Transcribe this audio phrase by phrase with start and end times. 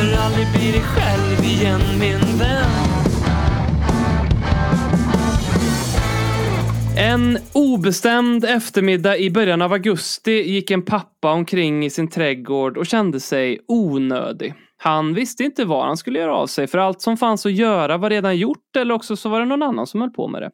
[0.00, 2.70] kommer aldrig bli dig själv igen min vän
[6.96, 12.86] En obestämd eftermiddag i början av augusti gick en pappa omkring i sin trädgård och
[12.86, 14.54] kände sig onödig.
[14.82, 17.98] Han visste inte vad han skulle göra av sig för allt som fanns att göra
[17.98, 20.50] var redan gjort eller också så var det någon annan som höll på med det.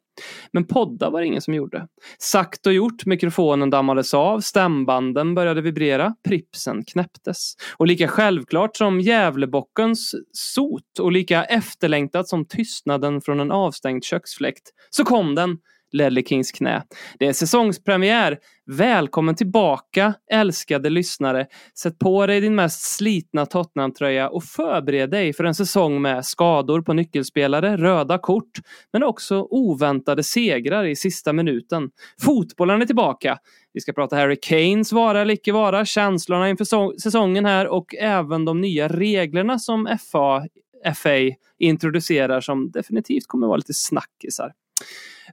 [0.53, 1.87] Men podda var det ingen som gjorde.
[2.19, 7.53] Sagt och gjort, mikrofonen dammades av, stämbanden började vibrera, pripsen knäpptes.
[7.77, 14.63] Och lika självklart som Gävlebockens sot och lika efterlängtat som tystnaden från en avstängd köksfläkt
[14.89, 15.57] så kom den
[15.91, 16.83] Ledley Kings knä.
[17.19, 18.37] Det är säsongspremiär.
[18.65, 21.47] Välkommen tillbaka älskade lyssnare.
[21.79, 26.81] Sätt på dig din mest slitna Tottenham-tröja och förbered dig för en säsong med skador
[26.81, 28.51] på nyckelspelare, röda kort,
[28.93, 31.89] men också oväntade segrar i sista minuten.
[32.21, 33.37] Fotbollen är tillbaka.
[33.73, 38.45] Vi ska prata Harry Kanes vara eller icke vara, känslorna inför säsongen här och även
[38.45, 40.47] de nya reglerna som FA,
[40.95, 41.09] FA
[41.57, 44.51] introducerar som definitivt kommer vara lite snackisar.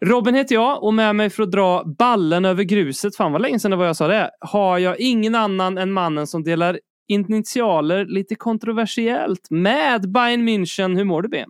[0.01, 3.59] Robin heter jag och med mig för att dra ballen över gruset, fan vad länge
[3.59, 6.79] sedan det var jag sa det, har jag ingen annan än mannen som delar
[7.09, 10.97] initialer lite kontroversiellt med Bayern München.
[10.97, 11.49] Hur mår du Ben?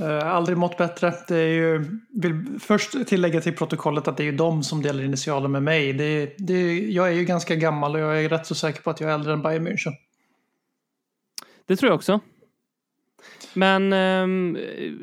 [0.00, 1.14] Uh, aldrig mått bättre.
[1.28, 1.84] Det är ju,
[2.22, 5.92] vill först tillägga till protokollet att det är ju de som delar initialer med mig.
[5.92, 9.00] Det, det, jag är ju ganska gammal och jag är rätt så säker på att
[9.00, 9.92] jag är äldre än Bayern München.
[11.66, 12.20] Det tror jag också.
[13.56, 14.58] Men ehm,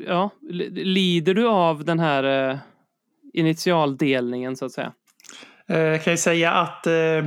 [0.06, 0.30] ja,
[0.70, 2.58] lider du av den här eh,
[3.32, 4.92] initialdelningen så att säga?
[5.70, 7.24] Uh, jag kan ju säga att eh,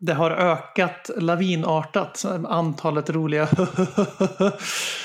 [0.00, 3.48] det har ökat lavinartat antalet roliga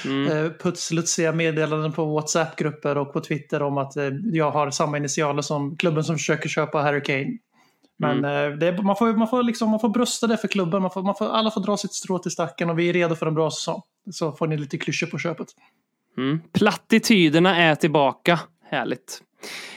[0.06, 0.54] mm.
[0.64, 5.78] putslutsiga meddelanden på WhatsApp-grupper och på Twitter om att eh, jag har samma initialer som
[5.78, 7.38] klubben som försöker köpa Harry Kane.
[7.98, 10.82] Men eh, det man, får, man, får liksom, man får brösta det för klubben.
[10.82, 13.16] Man får, man får, alla får dra sitt strå till stacken och vi är redo
[13.16, 13.82] för en bra säsong.
[14.12, 15.48] Så får ni lite klyschor på köpet.
[16.18, 16.42] Mm.
[16.54, 18.40] Plattityderna är tillbaka.
[18.70, 19.22] Härligt.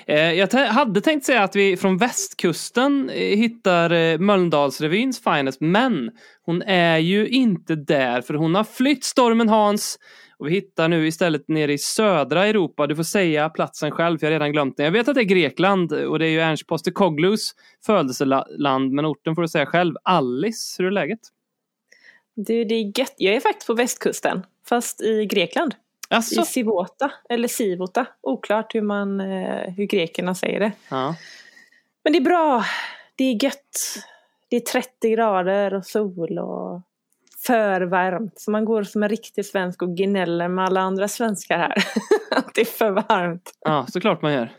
[0.07, 6.11] Eh, jag hade tänkt säga att vi från västkusten eh, hittar Mölndalsrevyns finest, men
[6.45, 9.99] hon är ju inte där för hon har flytt stormen Hans
[10.39, 12.87] och vi hittar nu istället nere i södra Europa.
[12.87, 14.85] Du får säga platsen själv för jag har redan glömt den.
[14.85, 17.55] Jag vet att det är Grekland och det är ju Ernst Postecoglous
[17.87, 19.95] födelseland men orten får du säga själv.
[20.03, 21.21] Alice, hur är läget?
[22.35, 23.15] Du, det är gött.
[23.17, 25.75] Jag är faktiskt på västkusten, fast i Grekland.
[26.11, 28.07] Alltså, I Sivota, eller Sivota.
[28.21, 30.73] Oklart hur, man, eh, hur grekerna säger det.
[30.89, 31.15] ja.
[32.05, 32.65] Men det är bra.
[33.17, 33.99] Det är gött.
[34.49, 36.81] Det är 30 grader och sol och
[37.47, 38.41] för varmt.
[38.41, 41.75] Så man går som en riktig svensk och gnäller med alla andra svenskar här.
[42.31, 43.53] Att det är för varmt.
[43.61, 44.53] ja, såklart man gör.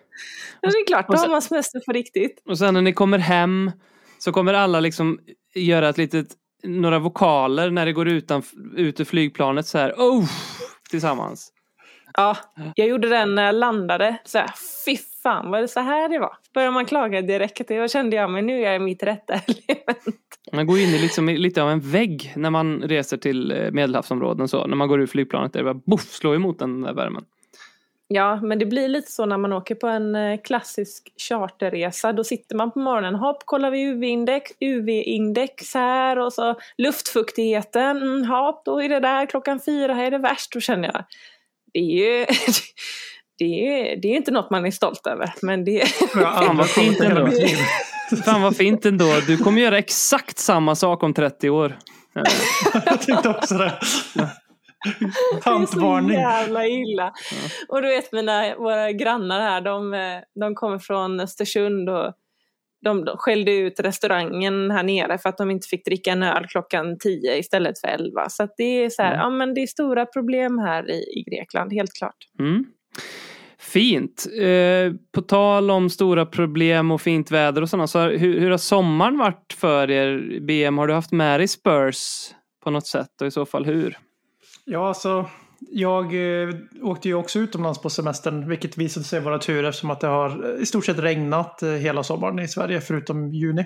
[0.62, 2.42] Men det är klart, då sen- har man semester på riktigt.
[2.46, 3.72] Och sen när ni kommer hem
[4.20, 5.20] så kommer alla liksom
[5.56, 6.28] göra ett litet,
[6.64, 8.44] några vokaler när det går utan,
[8.76, 10.26] ut ur flygplanet så här, oh,
[10.90, 11.54] tillsammans.
[12.14, 12.38] Ja,
[12.76, 14.18] jag gjorde den när jag landade.
[14.26, 14.50] Så här,
[14.86, 16.38] fy fan, var det så här det var?
[16.54, 20.40] Börjar man klaga direkt, då kände jag mig nu är jag i mitt rätta element.
[20.54, 24.48] Man går in i liksom, lite av en vägg när man reser till eh, medelhavsområden
[24.48, 24.68] så.
[24.68, 27.26] När man går ur flygplanet där det bara boff, slår emot den där värmen.
[28.12, 32.14] Ja, men det blir lite så när man åker på en eh, klassisk charterresa.
[32.14, 38.26] Då sitter man på morgonen, hopp, kollar vi UV-index, UV-index här och så luftfuktigheten, mm,
[38.26, 41.04] hopp, då är det där klockan fyra, här är det värst, då känner jag.
[41.74, 42.26] Det är ju
[43.40, 45.84] det är, det är inte något man är stolt över, men det
[46.26, 47.30] aldrig vad fint ändå.
[48.26, 49.06] Fan vad fint ändå.
[49.28, 51.78] Du kommer göra exakt samma sak om 30 år.
[52.86, 53.74] Jag tänkte också det.
[55.44, 57.14] Det är så jävla illa.
[57.70, 59.92] Och du vet mina, våra grannar här, de,
[60.40, 62.14] de kommer från Östersund och
[62.82, 66.46] de, de skällde ut restaurangen här nere för att de inte fick dricka en öl
[66.48, 68.30] klockan 10 istället för 11.
[68.30, 69.20] Så att det är så här, Mm.
[69.20, 72.18] ja men det är stora problem här i, i Grekland, helt klart.
[72.40, 72.66] Mm.
[73.60, 74.26] Fint.
[74.42, 78.58] Eh, på tal om stora problem och fint väder och sådana, så hur, hur har
[78.58, 80.40] sommaren varit för er?
[80.40, 82.32] BM, har du haft med dig Spurs
[82.64, 83.98] på något sätt och i så fall hur?
[84.66, 85.26] Ja, alltså.
[85.72, 86.50] Jag eh,
[86.82, 90.56] åkte ju också utomlands på semestern, vilket visade sig vara tur eftersom att det har
[90.56, 93.66] eh, i stort sett regnat eh, hela sommaren i Sverige förutom juni.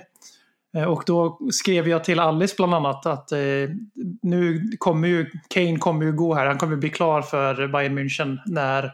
[0.76, 3.38] Eh, Och då skrev jag till Alice bland annat att eh,
[4.22, 6.46] nu kommer ju Kane kommer ju gå här.
[6.46, 8.90] Han kommer bli klar för Bayern München när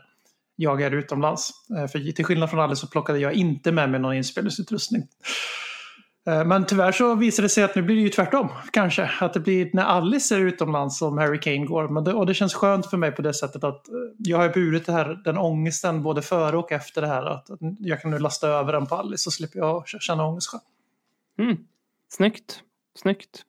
[0.61, 1.51] jag är utomlands.
[1.79, 5.03] Eh, för till skillnad från Alice så plockade jag inte med mig någon inspelningsutrustning.
[6.27, 8.49] Eh, men tyvärr så visar det sig att nu blir det ju tvärtom.
[8.73, 9.11] Kanske.
[9.21, 11.89] Att det blir när Alice är utomlands som Harry Kane går.
[11.89, 14.49] Men det, och det känns skönt för mig på det sättet att eh, jag har
[14.49, 17.27] burit det här, den ångesten både före och efter det här.
[17.27, 20.49] Att att jag kan nu lasta över den på Alice så slipper jag känna ångest
[20.51, 20.63] själv.
[21.39, 21.57] Mm.
[22.09, 22.63] Snyggt.
[22.99, 23.45] Snyggt.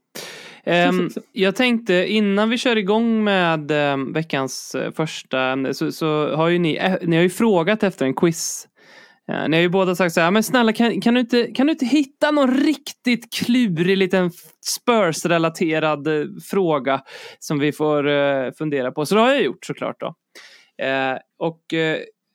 [0.63, 6.36] Ehm, jag tänkte innan vi kör igång med ehm, veckans eh, första ämne så, så
[6.36, 8.68] har ju ni, eh, ni har ju frågat efter en quiz.
[9.31, 11.68] Eh, ni har ju båda sagt så här, men snälla kan, kan, du inte, kan
[11.68, 14.31] du inte hitta någon riktigt klurig liten
[14.66, 16.08] Spurs-relaterad
[16.44, 17.02] fråga
[17.40, 19.06] som vi får fundera på.
[19.06, 20.16] Så det har jag gjort såklart då.
[21.40, 21.62] Och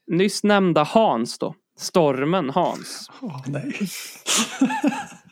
[0.06, 3.10] nyss nämnda Hans då, Stormen Hans.
[3.20, 3.72] Oh, nej.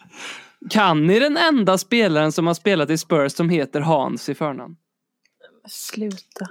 [0.70, 4.76] Kan ni den enda spelaren som har spelat i Spurs som heter Hans i förnamn?
[5.68, 6.46] Sluta.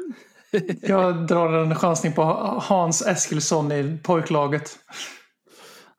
[0.82, 2.24] Jag drar en chansning på
[2.64, 4.80] Hans Eskilsson i pojklaget.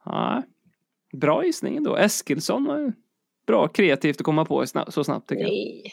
[0.04, 0.42] Ja,
[1.12, 1.96] bra gissning ändå.
[1.96, 2.92] Eskilsson var
[3.46, 5.50] bra kreativt att komma på så snabbt tycker jag.
[5.50, 5.92] Nej.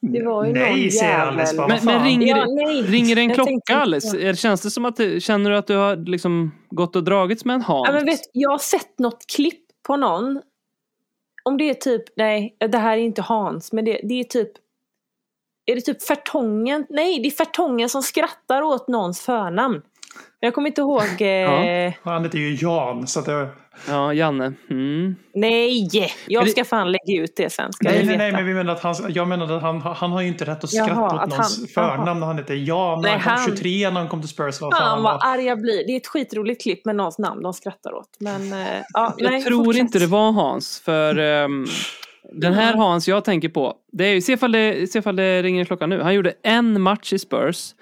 [0.00, 1.38] Det var ju någon Nej, säger jävel.
[1.38, 1.68] Alice bara.
[1.68, 2.44] Men, men ringer, Ja,
[2.86, 4.34] ringer det en Jag klocka tänkte Alice?
[4.36, 7.62] Känns det som att känner du att du har liksom gått och dragits med en
[7.62, 7.88] Hans?
[7.88, 10.42] Ja, men vet, jag har sett något klipp på någon.
[11.48, 14.52] Om det är typ, nej det här är inte Hans, men det, det är typ
[15.66, 16.86] är det typ Fertongen?
[16.88, 19.82] Nej, det är Fertongen som skrattar åt någons förnamn.
[20.40, 21.22] Jag kommer inte ihåg.
[21.22, 23.06] Eh, Han heter ju Jan.
[23.06, 23.48] Så att det...
[23.88, 24.52] Ja, Janne.
[24.70, 25.16] Mm.
[25.34, 25.88] Nej!
[26.26, 27.72] Jag ska fan lägga ut det sen.
[27.72, 30.20] Ska Nej, nej, nej, men vi menar att han, jag menar att han, han har
[30.22, 32.14] ju inte rätt att Jaha, skratta åt att någons han- förnamn jaha.
[32.14, 33.00] när han heter Jan.
[33.02, 34.58] Nej, när han kom han- 23 när han kom till Spurs.
[34.58, 35.20] Fan han vad var.
[35.34, 35.86] arg jag blir.
[35.86, 38.08] Det är ett skitroligt klipp med någons namn de skrattar åt.
[38.20, 38.58] Men eh,
[38.92, 39.80] ja, Jag nej, tror fortsätt.
[39.80, 41.66] inte det var Hans, för ehm,
[42.32, 45.64] den här Hans jag tänker på, det är se ifall det, se ifall det ringer
[45.64, 46.00] klockan nu.
[46.00, 47.74] Han gjorde en match i Spurs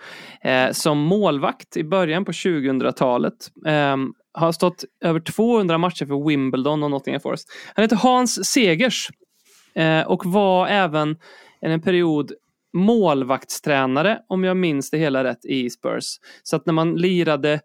[0.43, 3.51] eh, som målvakt i början på 2000-talet.
[3.67, 7.49] Ehm, har stått över 200 matcher för Wimbledon och Nottingham Forest.
[7.75, 9.09] Han heter Hans Segers
[9.75, 11.17] eh, och var även
[11.61, 12.33] en period
[12.73, 16.05] målvaktstränare, om jag minns det hela rätt, i Spurs.
[16.43, 17.61] Så att när man lirade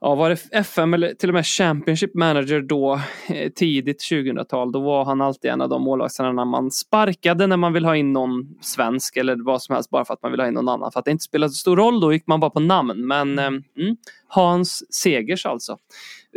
[0.00, 4.80] ja, var det FM eller till och med Championship Manager då, eh, tidigt 2000-tal, då
[4.80, 8.54] var han alltid en av de målvaktstränarna man sparkade när man vill ha in någon
[8.60, 10.92] svensk eller vad som helst bara för att man vill ha in någon annan.
[10.92, 13.06] För att det inte spelade så stor roll, då gick man bara på namn.
[13.06, 13.62] Men eh, mm,
[14.28, 15.76] Hans Segers alltså.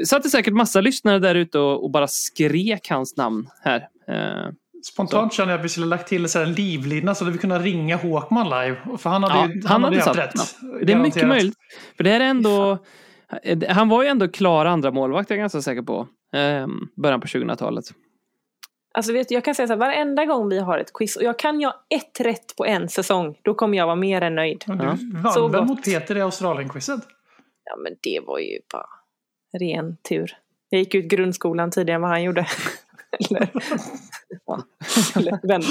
[0.05, 3.87] Satt det säkert massa lyssnare där ute och, och bara skrek hans namn här.
[4.07, 4.51] Eh,
[4.85, 7.59] Spontant känner jag att vi skulle lagt till så en livlina så att vi kunde
[7.59, 8.77] ringa Håkman live.
[8.97, 10.47] För han hade Ja, ju han han hade hade haft rätt.
[10.61, 11.55] ja, det är mycket möjligt.
[11.97, 12.77] För det här är ändå...
[13.69, 16.07] Han var ju ändå klar andra målvakt, jag är ganska säker på.
[16.35, 17.85] Eh, början på 2000-talet.
[18.95, 21.23] Alltså vet du, jag kan säga så här, varenda gång vi har ett quiz och
[21.23, 24.63] jag kan jag ett rätt på en säsong, då kommer jag vara mer än nöjd.
[24.67, 24.97] Men Ja.
[25.23, 27.01] du Så vann väl mot Peter i Australien-quizet?
[27.65, 28.85] Ja men det var ju bara
[29.59, 30.37] ren tur.
[30.69, 32.47] Jag gick ut grundskolan tidigare än vad han gjorde.
[33.29, 33.49] eller,
[34.45, 34.63] ja,
[35.15, 35.61] eller vän.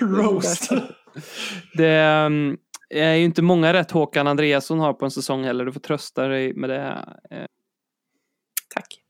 [0.18, 0.72] Roast.
[1.74, 2.30] Det
[2.90, 5.64] ehm, är ju inte många rätt Håkan Andreasson har på en säsong heller.
[5.64, 7.04] Du får trösta dig med det.
[7.30, 7.44] Eh,
[8.74, 9.00] Tack.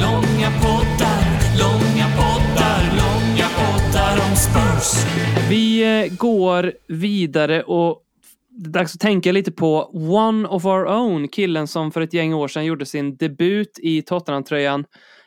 [0.00, 1.22] Långa poddar,
[1.58, 5.04] långa poddar, långa poddar om Spurs.
[5.50, 8.02] Vi eh, går vidare och
[8.48, 12.12] det är dags att tänka lite på One of Our Own, killen som för ett
[12.12, 14.84] gäng år sedan gjorde sin debut i Tottenham-tröjan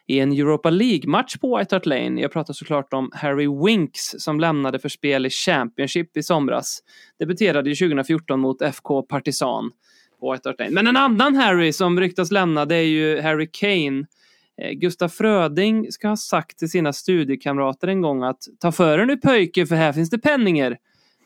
[0.10, 2.22] i en Europa League-match på White Hart Lane.
[2.22, 6.80] Jag pratar såklart om Harry Winks som lämnade för spel i Championship i somras.
[7.20, 9.72] Debuterade 2014 mot FK Partizan
[10.20, 10.72] på White Hart Lane.
[10.72, 14.06] Men en annan Harry som ryktas lämna det är ju Harry Kane.
[14.62, 19.06] Eh, Gustaf Fröding ska ha sagt till sina studiekamrater en gång att ta för er
[19.06, 20.78] nu pöjke, för här finns det penningar.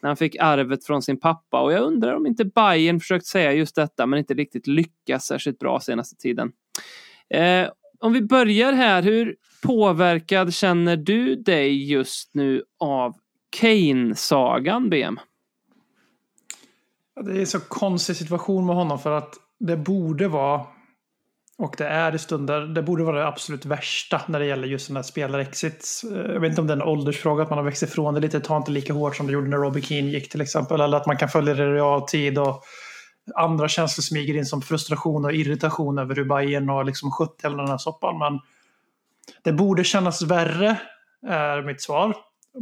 [0.01, 3.53] När han fick arvet från sin pappa och jag undrar om inte Bayern försökt säga
[3.53, 6.51] just detta men inte riktigt lyckas särskilt bra senaste tiden.
[7.29, 7.67] Eh,
[8.03, 13.13] om vi börjar här, hur påverkad känner du dig just nu av
[13.59, 15.19] Kane-sagan, BM?
[17.25, 20.65] Det är en så konstig situation med honom för att det borde vara
[21.57, 24.87] och det är i stunder, det borde vara det absolut värsta när det gäller just
[24.87, 26.03] den här spelarexits.
[26.03, 28.19] Eh, jag vet inte om det är en åldersfråga, att man har växt ifrån det
[28.19, 30.81] lite, tar inte lika hårt som det gjorde när Robbie Keane gick till exempel.
[30.81, 32.63] Eller att man kan följa det i realtid och
[33.35, 37.57] andra känslor smyger in som frustration och irritation över hur Bayern har liksom skött hela
[37.57, 38.19] den här soppan.
[38.19, 38.39] Men
[39.43, 40.77] det borde kännas värre,
[41.27, 42.15] är mitt svar.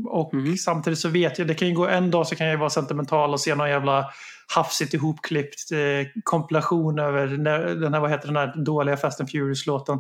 [0.10, 0.58] Och Mhm.
[0.58, 3.34] samtidigt så vet jag, det kan ju gå en dag så kan jag vara sentimental
[3.34, 4.10] och se någon jävla
[4.56, 9.30] hafsigt ihopklippt eh, kompilation över när, den här, vad heter den här dåliga Fast and
[9.32, 10.00] Furious-låten.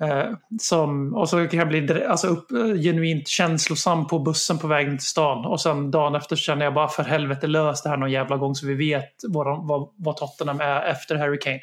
[0.00, 4.66] Eh, som, och så kan jag bli alltså upp, eh, genuint känslosam på bussen på
[4.66, 5.44] vägen till stan.
[5.44, 8.36] Och sen dagen efter så känner jag bara för helvete lös det här någon jävla
[8.36, 11.60] gång så vi vet vad, de, vad, vad Tottenham är efter Harry Kane.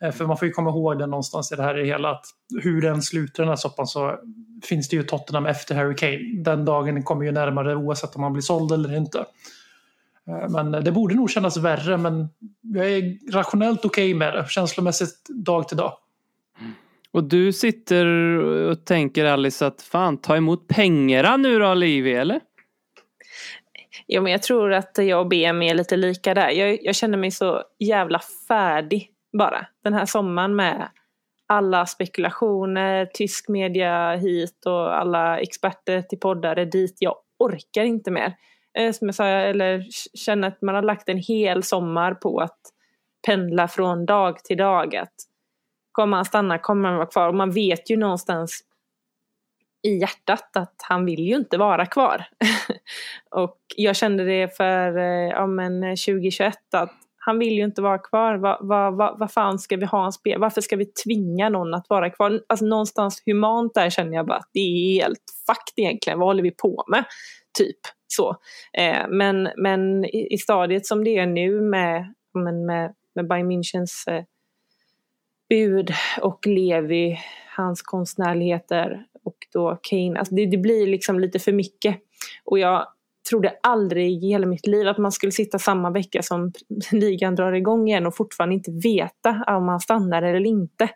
[0.00, 2.26] Eh, för man får ju komma ihåg det någonstans i det här i hela att
[2.62, 4.18] hur den slutar den här soppan så
[4.64, 6.42] finns det ju Tottenham efter Harry Kane.
[6.44, 9.24] Den dagen kommer ju närmare oavsett om man blir såld eller inte.
[10.48, 12.28] Men det borde nog kännas värre men
[12.60, 14.46] jag är rationellt okej med det.
[14.48, 15.92] Känslomässigt dag till dag.
[17.16, 18.06] Och du sitter
[18.70, 22.40] och tänker Alice att fan ta emot pengarna nu då Livi eller?
[24.06, 26.50] Ja, men jag tror att jag och BM är lite lika där.
[26.50, 29.66] Jag, jag känner mig så jävla färdig bara.
[29.84, 30.88] Den här sommaren med
[31.46, 36.96] alla spekulationer, tysk media hit och alla experter till poddar är dit.
[36.98, 38.36] Jag orkar inte mer.
[38.78, 42.60] Eh, som jag sa, eller känner att man har lagt en hel sommar på att
[43.26, 44.96] pendla från dag till dag.
[44.96, 45.14] Att
[45.96, 47.28] kommer han stanna, kommer han vara kvar?
[47.28, 48.60] Och man vet ju någonstans
[49.82, 52.24] i hjärtat att han vill ju inte vara kvar.
[53.30, 57.98] och jag kände det för eh, ja, men 2021 att han vill ju inte vara
[57.98, 58.34] kvar.
[58.34, 60.40] Vad va, va, va fan ska vi ha en spel?
[60.40, 62.40] Varför ska vi tvinga någon att vara kvar?
[62.46, 66.18] Alltså någonstans humant där känner jag bara att det är helt fucked egentligen.
[66.18, 67.04] Vad håller vi på med?
[67.58, 68.36] Typ så.
[68.78, 73.50] Eh, men, men i, i stadiet som det är nu med, men med, med Bayern
[73.50, 74.24] Münchens eh,
[75.48, 77.18] bud och Levi,
[77.56, 80.18] hans konstnärligheter och då Kane.
[80.18, 81.96] Alltså det, det blir liksom lite för mycket.
[82.44, 82.86] Och jag
[83.30, 86.52] trodde aldrig i hela mitt liv att man skulle sitta samma vecka som
[86.92, 90.88] ligan drar igång igen och fortfarande inte veta om han stannar eller inte.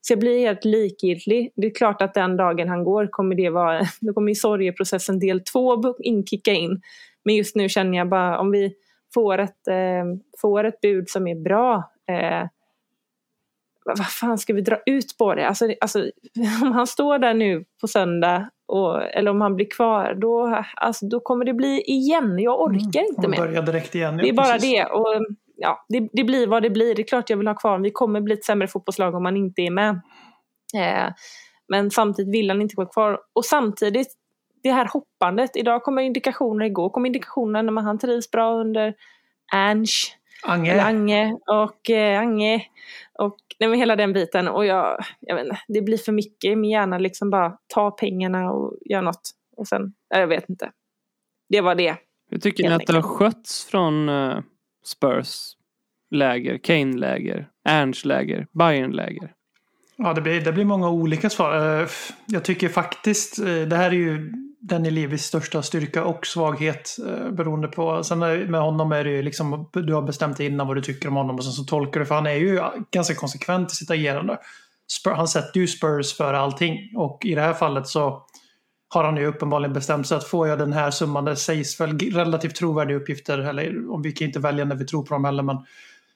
[0.00, 1.52] Så jag blir helt likgiltig.
[1.56, 5.18] Det är klart att den dagen han går kommer det vara, då kommer ju sorgeprocessen
[5.18, 6.80] del två inkicka in.
[7.24, 8.74] Men just nu känner jag bara om vi
[9.14, 10.04] får ett, eh,
[10.40, 12.48] får ett bud som är bra eh,
[13.96, 15.48] vad fan ska vi dra ut på det?
[15.48, 15.98] Alltså, alltså,
[16.62, 21.06] om han står där nu på söndag och, eller om han blir kvar då, alltså,
[21.06, 22.38] då kommer det bli igen.
[22.38, 23.38] Jag orkar inte Och mer.
[23.38, 24.16] börja direkt igen.
[24.16, 24.70] Det är ja, bara precis.
[24.72, 24.84] det.
[24.84, 25.26] Och,
[25.56, 26.08] ja, det.
[26.12, 26.94] Det blir vad det blir.
[26.94, 29.36] Det är klart jag vill ha kvar Vi kommer bli ett sämre fotbollslag om man
[29.36, 30.00] inte är med.
[30.74, 31.12] Eh,
[31.68, 33.20] men samtidigt vill han inte vara kvar.
[33.32, 34.08] Och samtidigt,
[34.62, 35.56] det här hoppandet.
[35.56, 38.94] Idag kommer indikationer, igår kom indikationer när man han trivs bra under
[39.52, 40.17] Ange.
[40.42, 40.72] Ange.
[40.72, 42.66] Eller Ange och eh, Ange.
[43.18, 44.48] Och nej, men hela den biten.
[44.48, 46.98] Och jag, jag vet inte, det blir för mycket i min hjärna.
[46.98, 49.30] Liksom bara ta pengarna och göra något.
[49.56, 50.70] Och sen, jag vet inte.
[51.48, 51.96] Det var det.
[52.30, 54.38] Hur tycker ni att det har skötts från eh,
[54.84, 55.52] Spurs
[56.10, 59.32] läger, Kane-läger, Ernst-läger, Bayern-läger?
[59.96, 61.80] Ja, det blir, det blir många olika svar.
[61.80, 61.88] Eh,
[62.26, 64.32] Jag tycker faktiskt, eh, det här är ju
[64.68, 68.04] Danny Levis största styrka och svaghet eh, beroende på.
[68.04, 70.82] Sen är- med honom är det ju liksom, du har bestämt dig innan vad du
[70.82, 72.60] tycker om honom och sen så tolkar du, för han är ju
[72.90, 74.38] ganska konsekvent i sitt agerande.
[74.90, 78.22] Spur, han sätter ju Spurs för allting och i det här fallet så
[78.88, 81.98] har han ju uppenbarligen bestämt sig att får jag den här summan, det sägs väl
[81.98, 85.42] relativt trovärdiga uppgifter, eller om vi kan inte välja när vi tror på dem heller,
[85.42, 85.56] men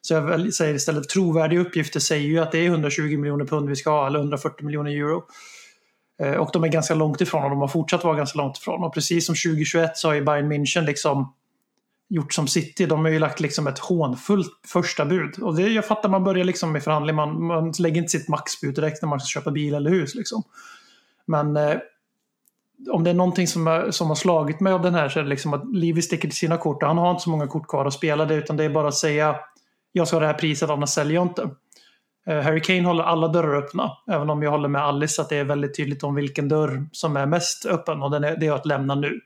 [0.01, 3.77] så jag säger istället trovärdiga uppgifter säger ju att det är 120 miljoner pund vi
[3.77, 5.23] ska ha, eller 140 miljoner euro.
[6.23, 8.85] Eh, och de är ganska långt ifrån och de har fortsatt vara ganska långt ifrån.
[8.85, 11.35] Och precis som 2021 så har ju Bayern München liksom
[12.09, 12.87] gjort som City.
[12.87, 15.39] De har ju lagt liksom ett hånfullt första bud.
[15.43, 17.17] Och det, jag fattar, man börjar liksom med förhandling.
[17.17, 20.15] Man, man lägger inte sitt maxbud direkt när man ska köpa bil eller hus.
[20.15, 20.43] Liksom.
[21.27, 21.77] Men eh,
[22.91, 25.23] om det är någonting som, är, som har slagit mig av den här så är
[25.23, 26.83] det liksom att Livi sticker till sina kort.
[26.83, 28.89] Och han har inte så många kort kvar att spela det utan det är bara
[28.89, 29.37] att säga
[29.93, 31.51] jag ska ha det här priset annars säljer jag inte.
[32.27, 33.97] Eh, Harry Kane håller alla dörrar öppna.
[34.07, 37.17] Även om jag håller med Alice att det är väldigt tydligt om vilken dörr som
[37.17, 39.21] är mest öppen och den är, det är att lämna nu.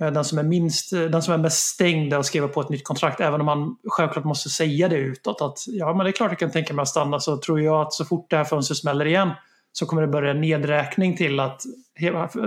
[0.00, 2.60] Eh, den som är, minst, eh, den som är mest stängd är att skriva på
[2.60, 3.20] ett nytt kontrakt.
[3.20, 5.42] Även om man självklart måste säga det utåt.
[5.42, 7.20] Att ja, men det är klart jag kan tänka mig att stanna.
[7.20, 9.30] Så tror jag att så fort det här fönstret smäller igen
[9.72, 11.62] så kommer det börja en nedräkning till att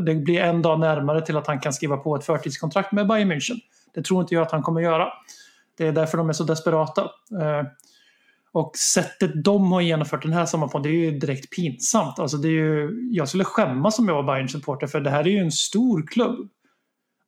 [0.02, 3.32] det blir en dag närmare till att han kan skriva på ett förtidskontrakt med Bayern
[3.32, 3.60] München.
[3.94, 5.08] Det tror inte jag att han kommer göra.
[5.78, 7.10] Det är därför de är så desperata.
[8.56, 12.20] Och sättet de har genomfört den här sommaren på, det är ju direkt pinsamt.
[12.20, 15.28] Alltså det är ju, jag skulle skämmas om jag var bayern supporter för det här
[15.28, 16.50] är ju en stor klubb.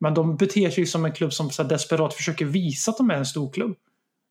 [0.00, 2.96] Men de beter sig ju som en klubb som så här desperat försöker visa att
[2.96, 3.76] de är en stor klubb.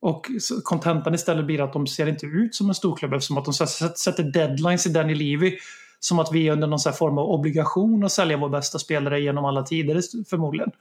[0.02, 0.28] Och
[0.64, 3.54] kontentan istället blir att de ser inte ut som en stor klubb eftersom att de
[3.54, 5.58] så sätter- deadlines i Danny Levy
[6.00, 8.80] som att vi är under någon så här form av obligation att sälja vår bästa
[8.80, 10.72] spelare genom alla tider förmodligen.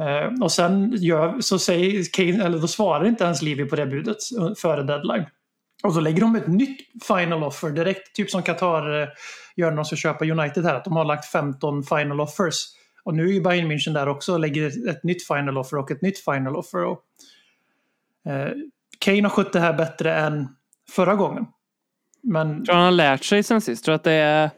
[0.00, 3.86] Eh, och sen gör, så säger Kane, eller då svarar inte ens Levy på det
[3.86, 4.16] budet
[4.56, 5.24] före deadline.
[5.84, 9.08] Och så lägger de ett nytt final offer direkt, typ som Qatar eh,
[9.56, 12.54] gör när de ska köpa United här, att de har lagt 15 final offers.
[13.04, 15.90] Och nu är ju Bayern München där också och lägger ett nytt final offer och
[15.90, 16.84] ett nytt final offer.
[16.84, 17.00] Och,
[18.26, 18.52] eh,
[18.98, 20.48] Kane har skött det här bättre än
[20.90, 21.46] förra gången.
[22.22, 23.84] Men Jag tror han har lärt sig sen sist.
[23.84, 24.50] Tror att det är...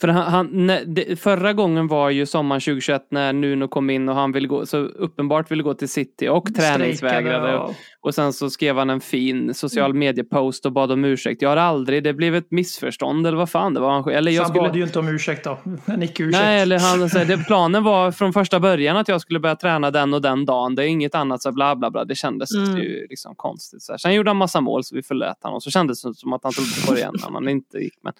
[0.00, 4.14] För han, han, det, förra gången var ju sommaren 2021 när Nuno kom in och
[4.14, 7.58] han ville gå, så uppenbart ville gå till City och träningsvägrade.
[7.58, 9.98] Och, och- sen så skrev han en fin social Mm.
[9.98, 11.42] mediepost och bad om ursäkt.
[11.42, 13.90] Jag har aldrig, det blev ett missförstånd eller vad fan det var.
[13.90, 15.58] han- Eller Så jag han skulle, bad ju inte om ursäkt då.
[15.86, 16.42] En icke-ursäkt.
[16.42, 19.90] Nej, eller han, så det, planen var från första början att jag skulle börja träna
[19.90, 20.74] den och den dagen.
[20.74, 22.04] Det är inget annat, så bla bla bla.
[22.04, 22.76] Det kändes Mm.
[22.78, 23.82] ju liksom konstigt.
[23.82, 23.98] Så här.
[23.98, 25.60] Sen gjorde han massa mål så vi förlät honom.
[25.60, 27.94] Så kändes det som att han trodde på det igen när man inte gick.
[28.02, 28.12] Men,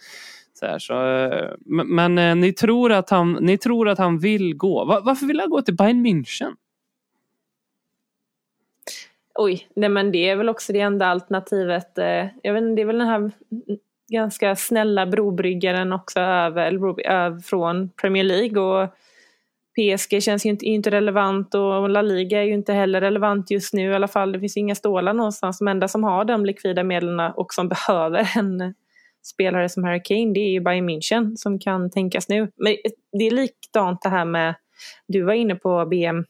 [0.66, 0.78] där.
[0.78, 4.84] så, eh, men, men ni, tror att han, ni tror att han vill gå.
[4.84, 6.52] Var, varför vill han gå till Bayern München?
[9.34, 11.98] Oj, nej men det är väl också det enda alternativet.
[11.98, 13.30] Eh, jag vet inte, det är väl den här
[14.08, 18.62] ganska snälla brobryggaren också över, från Premier League.
[18.62, 18.88] Och
[19.74, 23.74] PSG känns ju inte, inte relevant och La Liga är ju inte heller relevant just
[23.74, 24.32] nu i alla fall.
[24.32, 25.58] Det finns inga stålar någonstans.
[25.58, 28.74] De enda som har de likvida medlen och som behöver en
[29.22, 32.50] spelare som Harry Kane, det är ju Bayern München som kan tänkas nu.
[32.56, 32.76] Men
[33.18, 34.54] det är likadant det här med,
[35.08, 36.24] du var inne på BM,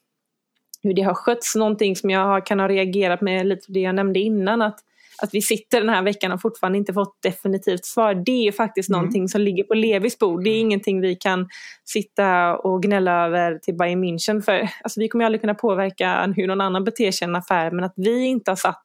[0.83, 1.55] hur det har skötts.
[1.55, 4.63] Någonting som jag kan ha reagerat med lite det jag nämnde innan.
[4.63, 4.79] Att,
[5.23, 8.15] att vi sitter den här veckan och fortfarande inte fått definitivt svar.
[8.15, 8.99] Det är faktiskt Mm.
[9.01, 10.45] någonting som ligger på Levis bord.
[10.45, 11.49] Det är ingenting vi kan
[11.85, 14.43] sitta och gnälla över till Bayern München.
[14.43, 17.37] För alltså, vi kommer ju aldrig kunna påverka hur någon annan beter sig i en
[17.37, 17.71] affär.
[17.71, 18.85] Men att vi inte har satt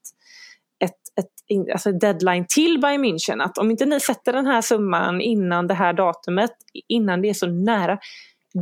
[1.48, 3.44] in- alltså deadline till Bayern München.
[3.44, 6.52] Att om inte ni sätter den här summan innan det här datumet,
[6.88, 7.98] innan det är så nära.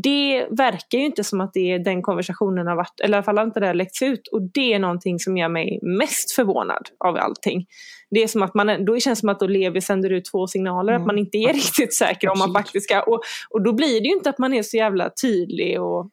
[0.03, 3.23] Det verkar ju inte som att det är den konversationen har varit, eller i alla
[3.23, 4.27] fall har inte det här läckts ut.
[4.31, 7.65] Och det är någonting som gör mig mest förvånad av allting.
[8.09, 10.93] Det är som att man, då känns det som att Levi sänder ut två signaler,
[10.93, 13.01] att man inte är riktigt säker om man faktiskt ska.
[13.01, 16.09] Och, och då blir det ju inte att man är så jävla tydlig och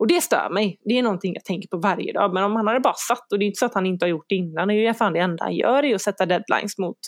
[0.00, 0.80] och det stör mig.
[0.84, 2.34] Det är någonting jag tänker på varje dag.
[2.34, 4.10] Men om han hade bara satt, och det är inte så att han inte har
[4.10, 6.78] gjort det innan, det är ju fan det enda han gör är att sätta deadlines
[6.78, 6.98] mot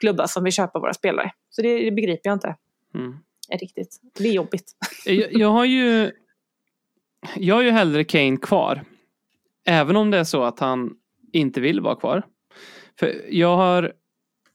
[0.00, 1.30] klubbar som vill köpa våra spelare.
[1.50, 2.56] Så det, det begriper jag inte
[2.94, 3.16] Mm.
[3.60, 4.00] riktigt.
[4.18, 4.72] Det är jobbigt.
[5.04, 6.10] Jag, jag har ju
[7.36, 8.84] Jag har ju hellre Kane kvar.
[9.66, 10.90] Även om det är så att han
[11.32, 12.22] inte vill vara kvar.
[12.98, 13.92] För jag har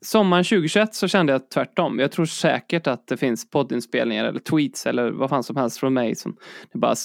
[0.05, 1.99] Sommaren 2021 så kände jag tvärtom.
[1.99, 5.93] Jag tror säkert att det finns poddinspelningar eller tweets eller vad fan som helst från
[5.93, 6.37] mig som
[6.71, 6.95] det bara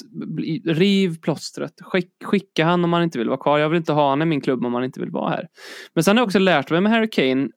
[0.65, 1.73] riv plåstret.
[1.81, 3.59] Skick, skicka han om han inte vill vara kvar.
[3.59, 5.49] Jag vill inte ha han i min klubb om han inte vill vara här.
[5.95, 7.49] Men sen har jag också lärt mig med Harry Kane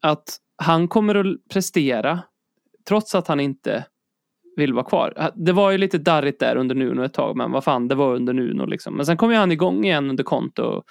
[0.00, 2.20] att han kommer att prestera
[2.88, 3.84] trots att han inte
[4.56, 5.30] vill vara kvar.
[5.34, 8.14] Det var ju lite darrigt där under Nuno ett tag, men vad fan, det var
[8.14, 8.96] under Nuno liksom.
[8.96, 10.84] Men sen kom ju han igång igen under Conte och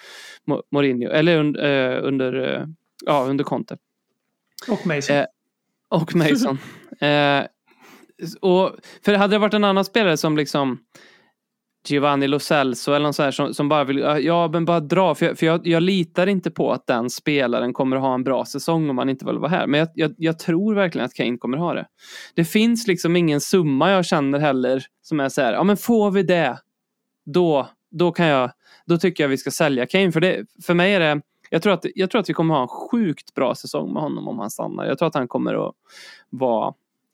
[0.71, 2.65] Mourinho, eller un, eh, under, eh,
[3.05, 3.77] ja, under Conte.
[4.69, 5.15] Och Mason.
[5.15, 5.25] Eh,
[5.89, 6.57] och Mason.
[6.99, 7.45] eh,
[8.41, 8.71] och,
[9.05, 10.79] för hade det varit en annan spelare som liksom
[11.87, 15.15] Giovanni Lo Celso eller någon sån här som, som bara vill, ja men bara dra
[15.15, 18.23] för, jag, för jag, jag litar inte på att den spelaren kommer att ha en
[18.23, 19.67] bra säsong om han inte vill vara här.
[19.67, 21.85] Men jag, jag, jag tror verkligen att Kane kommer ha det.
[22.35, 26.11] Det finns liksom ingen summa jag känner heller som är så här, ja men får
[26.11, 26.57] vi det,
[27.25, 28.51] då, då kan jag,
[28.85, 30.11] då tycker jag vi ska sälja Kane.
[30.11, 31.21] För, det, för mig är det,
[31.53, 34.27] jag tror, att, jag tror att vi kommer ha en sjukt bra säsong med honom
[34.27, 34.85] om han stannar.
[34.85, 35.75] Jag tror att han kommer att
[36.29, 36.73] vara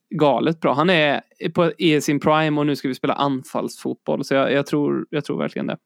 [0.09, 0.73] galet bra.
[0.73, 1.21] Han är
[1.53, 4.23] på, i sin prime och nu ska vi spela anfallsfotboll.
[4.25, 5.77] Så jag, jag, tror, jag tror verkligen det.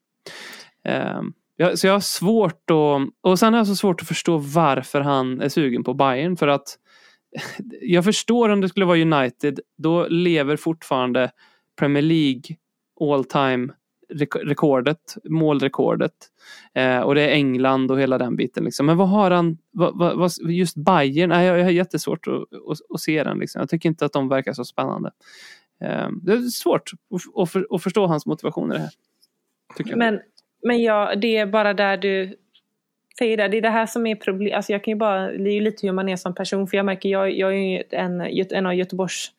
[0.83, 4.37] Ehm, jag, så jag har svårt att, och sen har jag så svårt att förstå
[4.37, 6.77] varför han är sugen på Bayern för att
[7.81, 11.31] jag förstår om det skulle vara United, då lever fortfarande
[11.79, 12.41] Premier League
[12.99, 13.73] all time
[14.43, 16.13] rekordet, målrekordet.
[16.73, 18.63] Eh, och det är England och hela den biten.
[18.63, 18.85] Liksom.
[18.85, 22.33] Men vad har han, vad, vad, vad, just Bayern, nej, jag, jag har jättesvårt att,
[22.33, 23.39] att, att se den.
[23.39, 23.59] Liksom.
[23.59, 25.11] Jag tycker inte att de verkar så spännande.
[25.81, 28.91] Eh, det är svårt att, att, för, att förstå hans motivation i det här.
[29.77, 29.99] Tycker jag.
[29.99, 30.19] Men,
[30.63, 32.35] men ja, det är bara där du
[33.17, 33.47] säger det.
[33.47, 34.55] Det är det här som är problem.
[34.55, 36.67] Alltså jag kan ju bara, det är ju lite hur man är som person.
[36.67, 38.21] För jag märker, jag, jag är ju en,
[38.51, 39.31] en av Göteborgs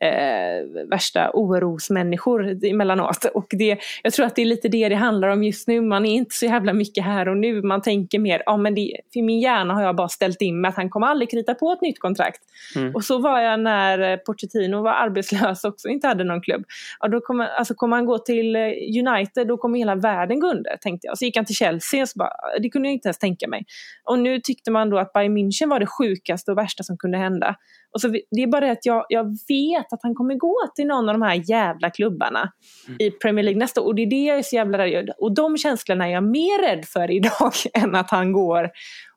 [0.00, 3.24] eh, värsta orosmänniskor emellanåt.
[3.24, 5.80] Och det, jag tror att det är lite det det handlar om just nu.
[5.80, 7.62] Man är inte så jävla mycket här och nu.
[7.62, 10.68] Man tänker mer, ja men det, för min hjärna har jag bara ställt in med
[10.68, 12.40] att han kommer aldrig krita på ett nytt kontrakt.
[12.76, 12.94] Mm.
[12.94, 16.64] Och så var jag när eh, Pochettino var arbetslös också och inte hade någon klubb.
[17.00, 18.62] Ja, då kommer, alltså kommer han gå till eh,
[19.08, 21.18] United, då kommer hela världen gå under, tänkte jag.
[21.18, 23.64] Så gick han till Chelsea och så bara, det kunde jag inte ens tänka mig.
[24.04, 27.18] Och nu tyckte man då att Bayern München var det sjukaste och värsta som kunde
[27.18, 27.56] hända.
[27.94, 30.86] Och så, det är bara det att jag, jag vet att han kommer gå till
[30.86, 32.52] någon av de här jävla klubbarna
[32.98, 33.86] i Premier League nästa år.
[33.86, 36.62] Och det är det jag är så jävla rädd Och de känslorna är jag mer
[36.62, 38.70] rädd för idag än att han går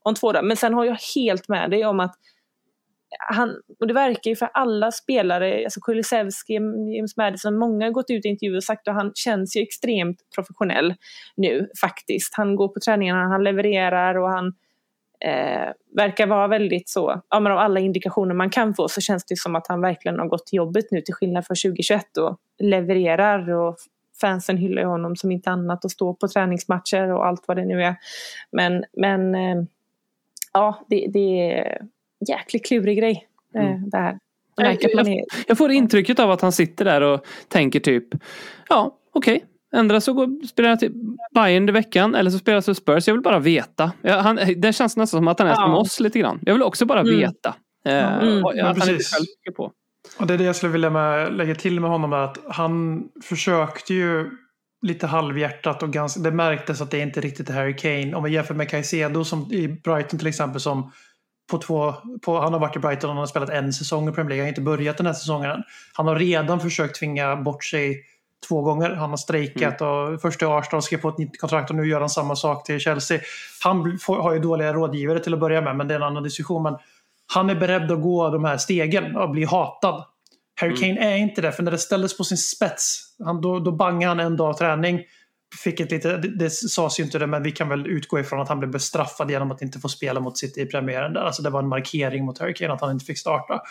[0.03, 0.43] om två dagar.
[0.43, 2.15] Men sen har jag helt med dig om att
[3.29, 6.53] han, och det verkar ju för alla spelare, alltså Kulusevski,
[6.95, 10.17] James Madison, många har gått ut i intervjuer och sagt att han känns ju extremt
[10.35, 10.95] professionell
[11.35, 12.33] nu faktiskt.
[12.33, 14.53] Han går på träningarna, han levererar och han
[15.25, 19.25] Eh, verkar vara väldigt så, ja men av alla indikationer man kan få så känns
[19.25, 22.37] det som att han verkligen har gått till jobbet nu till skillnad från 2021 och
[22.59, 23.77] levererar och
[24.21, 27.65] fansen hyllar ju honom som inte annat och står på träningsmatcher och allt vad det
[27.65, 27.95] nu är.
[28.51, 29.63] Men, men eh,
[30.53, 31.81] ja, det, det är
[32.27, 33.89] jäkligt klurig grej eh, Mm.
[33.89, 34.19] det här.
[34.55, 38.07] Jag är, Jag får intrycket av att han sitter där och tänker typ,
[38.69, 40.91] ja okej, ändra så går, spelar jag till
[41.35, 43.07] Bayern i veckan eller så spelar jag till Spurs.
[43.07, 43.91] Jag vill bara veta.
[44.01, 45.77] Ja, han, det känns nästan som att han är som Ja.
[45.77, 46.39] oss lite grann.
[46.45, 47.17] Jag vill också bara Mm.
[47.17, 47.55] veta.
[47.85, 48.43] Eh, Mm.
[48.43, 49.13] och att Ja, han inte precis.
[49.13, 49.71] själv på.
[50.19, 53.03] Och det är det jag skulle vilja med, lägga till med honom är att han
[53.23, 54.29] försökte ju
[54.81, 58.15] lite halvhjärtat och ganska, det märktes att det inte riktigt är Harry Kane.
[58.15, 60.91] Om vi jämför med Caicedo som i Brighton till exempel som
[61.51, 61.93] på två,
[62.25, 64.41] på, han har varit i Brighton och han har spelat en säsong i Premier League,
[64.41, 65.63] han har inte börjat den här säsongen än.
[65.93, 68.01] Han har redan försökt tvinga bort sig
[68.47, 68.89] två gånger.
[68.89, 71.99] Han har strejkat och först i Arsenal skrev på ett nytt kontrakt och nu gör
[71.99, 73.19] han samma sak till Chelsea.
[73.63, 76.23] Han får, har ju dåliga rådgivare till att börja med, men det är en annan
[76.23, 76.63] diskussion.
[76.63, 76.77] Men
[77.33, 80.05] han är beredd att gå de här stegen och bli hatad.
[80.61, 83.71] Harry Kane är inte det, för när det ställdes på sin spets, han, då, då
[83.71, 85.03] bangade han en dag träning.
[85.63, 88.41] Fick ett lite, det, det sades ju inte det, men vi kan väl utgå ifrån
[88.41, 91.13] att han blev bestraffad genom att inte få spela mot City i premiären.
[91.13, 91.21] Där.
[91.21, 93.61] Alltså det var en markering mot Harry Kane att han inte fick starta.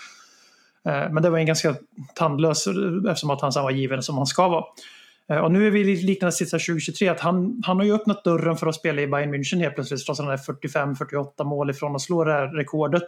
[0.87, 1.75] Eh, men det var en ganska
[2.14, 2.66] tandlös
[3.09, 4.64] eftersom att han var given som han ska vara.
[5.29, 8.25] Eh, och nu är vi i liknande sits 2023 att han, han har ju öppnat
[8.25, 11.70] dörren för att spela i Bayern München helt plötsligt trots att han är 45-48 mål
[11.70, 13.07] ifrån att slå det här rekordet.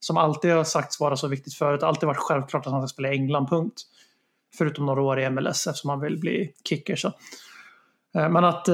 [0.00, 1.82] Som alltid har sagts vara så viktigt förut.
[1.82, 3.82] Alltid varit självklart att han ska spela i England, punkt.
[4.58, 6.96] Förutom några år i MLS eftersom han vill bli kicker.
[6.96, 7.08] Så.
[8.14, 8.68] Eh, men att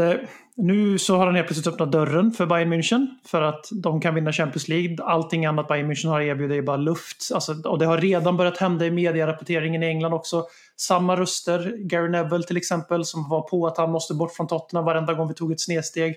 [0.58, 4.14] nu så har han helt plötsligt öppnat dörren för Bayern München för att de kan
[4.14, 4.96] vinna Champions League.
[5.00, 7.30] Allting annat Bayern München har erbjudit är bara luft.
[7.34, 10.44] Alltså, och det har redan börjat hända i medierapporteringen i England också.
[10.76, 14.84] Samma röster, Gary Neville till exempel, som var på att han måste bort från Tottenham
[14.84, 16.16] varenda gång vi tog ett snedsteg.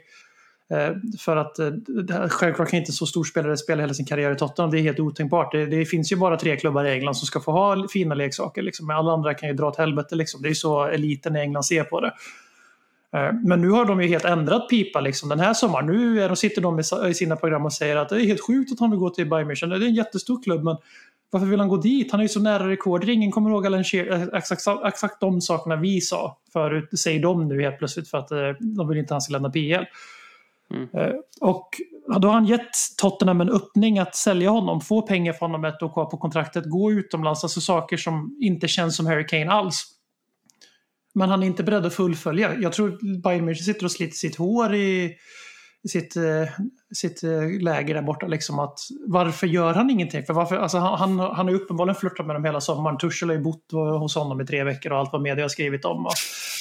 [0.71, 1.71] Eh, För att eh,
[2.29, 4.71] självklart kan inte en så stor spelare spela hela sin karriär i Tottenham.
[4.71, 5.51] Det är helt otänkbart.
[5.51, 8.61] Det, det finns ju bara tre klubbar i England som ska få ha fina leksaker.
[8.61, 8.87] Liksom.
[8.87, 10.15] Men Alla andra kan ju dra åt helvete.
[10.15, 10.41] Liksom.
[10.41, 12.13] Det är ju så eliten i England ser på det.
[13.13, 15.85] Eh, Men nu har de ju helt ändrat pipa liksom, den här sommaren.
[15.85, 18.71] Nu är de, sitter de i sina program och säger att det är helt sjukt
[18.71, 19.69] att han vill gå till Bayern München.
[19.69, 20.77] Det är en jättestor klubb, men
[21.29, 22.11] varför vill han gå dit?
[22.11, 23.03] Han är ju så nära rekord.
[23.09, 27.47] Ingen kommer ihåg Alan Shearer, eh, exakt, exakt de sakerna vi sa förut, säger de
[27.47, 29.85] nu helt plötsligt för att eh, de vill inte han ska lämna PL.
[30.93, 31.69] Eh, Och
[32.21, 35.83] då har han gett Tottenham en öppning att sälja honom, få pengar för honom ett
[35.83, 39.83] år kvar på kontraktet, gå utomlands, alltså saker som inte känns som Harry Kane alls.
[41.13, 42.55] Men han är inte beredd att fullfölja.
[42.55, 45.15] Jag tror Bayern München sitter och sliter sitt hår i
[45.89, 46.23] sitt, eh,
[46.93, 48.27] sitt eh, läger där borta.
[48.27, 50.23] Liksom att, varför gör han ingenting?
[50.23, 52.97] För varför, alltså han, han, han har uppenbarligen flörtat med dem hela sommaren.
[52.97, 55.85] Tuchel har ju bott hos honom i tre veckor och allt vad media har skrivit
[55.85, 56.05] om.
[56.05, 56.13] Och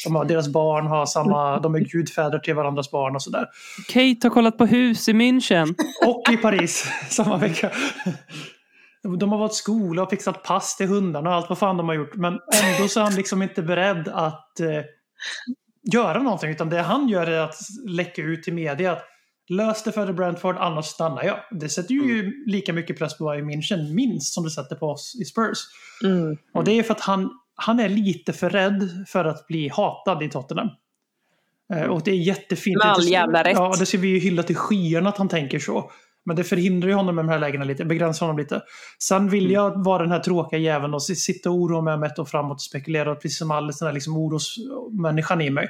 [0.04, 3.46] de har, deras barn har samma, de är gudfäder till varandras barn och sådär.
[3.88, 5.74] Kate har kollat på hus i München.
[6.06, 7.70] Och i Paris samma vecka.
[9.18, 11.94] De har varit skola och fixat pass till hundarna och allt vad fan de har
[11.94, 12.14] gjort.
[12.14, 12.32] Men
[12.64, 14.84] ändå så är han liksom inte beredd att eh,
[15.92, 16.50] göra någonting.
[16.50, 17.56] Utan det han gör är att
[17.88, 19.04] läcka ut till media att
[19.48, 21.36] lös det för Brentford, annars stannar jag.
[21.60, 25.14] Det sätter ju lika mycket press på Bayern München, minst, som det sätter på oss
[25.22, 25.58] i Spurs.
[26.04, 29.68] mm, Och det är för att han, han är lite för rädd för att bli
[29.68, 30.68] hatad i Tottenham.
[31.74, 32.78] Eh, Och det är jättefint.
[32.84, 33.56] Med all jävla rätt.
[33.56, 35.90] Ja, det ska vi ju hylla till skyarna att han tänker så.
[36.24, 38.62] Men det förhindrar ju honom med de här lägena lite, begränsar honom lite.
[38.98, 42.18] Sen vill jag vara den här tråkiga jäveln och sitta och oroa mig om ett
[42.18, 45.68] år framåt och spekulera, precis som Alice, den här liksom orosmänniskan i mig.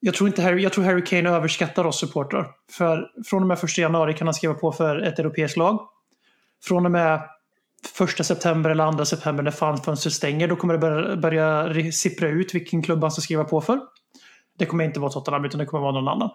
[0.00, 2.46] Jag tror, inte Harry, jag tror Harry Kane överskattar oss supportrar.
[2.70, 5.80] För från och med 1 januari kan han skriva på för ett europeiskt lag.
[6.64, 7.20] Från och med
[8.18, 12.54] 1 september eller 2 september när fanfönstret stänger, då kommer det börja, börja sippra ut
[12.54, 13.80] vilken klubb han ska skriva på för.
[14.58, 16.30] Det kommer inte vara Tottenham utan det kommer vara någon annan.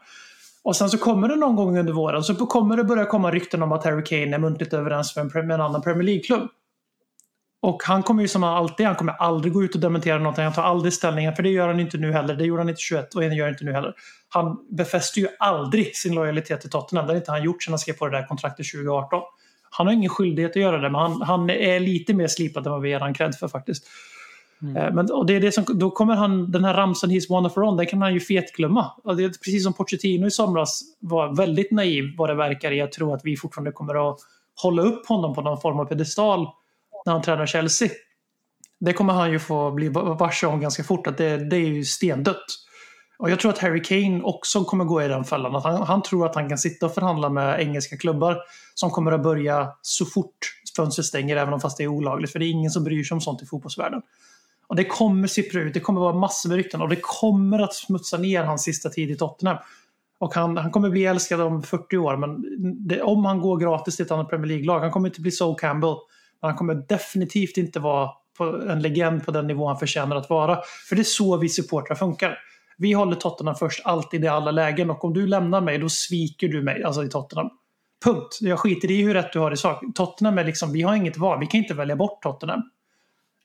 [0.67, 3.63] Och sen så kommer det någon gång under våren så kommer det börja komma rykten
[3.63, 6.49] om att Harry Kane är muntligt överens med en, med en annan Premier League-klubb.
[7.61, 10.43] Och han kommer ju som alltid, han kommer aldrig gå ut och dementera någonting.
[10.43, 12.35] Han tar aldrig ställning, för det gör han inte nu heller.
[12.35, 13.93] Det gjorde han inte 21 och det gör han inte nu heller.
[14.29, 17.07] Han befäster ju aldrig sin lojalitet till Tottenham.
[17.07, 19.21] Det har inte han gjort sedan han skrev på det där kontraktet 2018.
[19.69, 22.71] Han har ingen skyldighet att göra det, men han, han är lite mer slipad än
[22.71, 23.83] vad vi ger han cred för faktiskt.
[24.61, 24.77] Mm.
[24.77, 27.47] Eh, men, och det är det som, då kommer han, den här ramsan He's one
[27.47, 28.91] of our own, den kan han ju fetglömma.
[29.03, 32.81] Och det är precis som Pochettino i somras var väldigt naiv vad det verkar i
[32.81, 34.19] att tro att vi fortfarande kommer att
[34.61, 36.47] hålla upp honom på någon form av pedestal
[37.05, 37.89] när han tränar Chelsea.
[38.79, 41.85] Det kommer han ju få bli varse om ganska fort, att det, det är ju
[41.85, 42.45] stendött.
[43.19, 45.55] Och jag tror att Harry Kane också kommer gå i den fällan.
[45.55, 48.37] Att han, han tror att han kan sitta och förhandla med engelska klubbar
[48.75, 50.37] som kommer att börja så fort
[50.75, 52.31] fönstret stänger, även om fast det är olagligt.
[52.31, 54.01] För det är ingen som bryr sig om sånt i fotbollsvärlden.
[54.67, 57.73] Och det kommer sippra ut, det kommer vara massor med rykten och det kommer att
[57.73, 59.57] smutsa ner hans sista tid i Tottenham.
[60.19, 62.45] Och han, han kommer bli älskad om 40 år, men
[62.87, 65.55] det, om han går gratis till ett annat Premier League-lag, han kommer inte bli Sol
[65.59, 65.95] Campbell.
[66.41, 70.29] Men han kommer definitivt inte vara på en legend på den nivå han förtjänar att
[70.29, 70.59] vara.
[70.89, 72.37] För det är så vi supportrar funkar.
[72.77, 76.47] Vi håller Tottenham först alltid i alla lägen och om du lämnar mig då sviker
[76.47, 77.49] du mig, alltså i Tottenham.
[78.03, 78.37] Punkt.
[78.41, 79.83] Jag skiter i hur rätt du har i sak.
[79.95, 82.61] Tottenham är liksom, vi har inget val, vi kan inte välja bort Tottenham.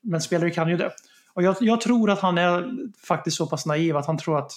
[0.00, 0.90] Men spelare kan ju det.
[1.34, 2.70] Och jag, jag tror att han är
[3.06, 4.52] faktiskt så pass naiv att han tror att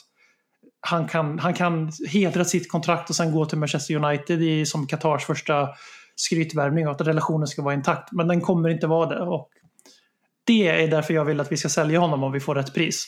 [0.88, 4.88] han kan, han kan hedra sitt kontrakt och sen gå till Manchester United i, som
[4.88, 5.70] Qatars första
[6.16, 8.12] skrytvärvning och att relationen ska vara intakt.
[8.12, 9.22] Men den kommer inte vara det.
[9.22, 9.50] Och
[10.44, 13.08] det är därför jag vill att vi ska sälja honom om vi får rätt pris.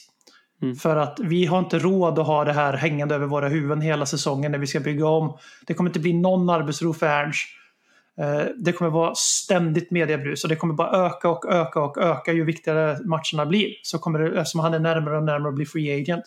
[0.62, 0.75] Mm.
[0.75, 4.06] För att vi har inte råd att ha det här hängande över våra huvuden hela
[4.06, 5.38] säsongen när vi ska bygga om.
[5.67, 7.47] Det kommer inte bli någon arbetsro för Ernst.
[8.17, 12.34] Eh, Det kommer vara ständigt mediebrus och det kommer bara öka och öka och öka
[12.34, 13.73] ju viktigare matcherna blir.
[13.84, 16.23] Så kommer det, eftersom han är närmare och närmare att bli free agent.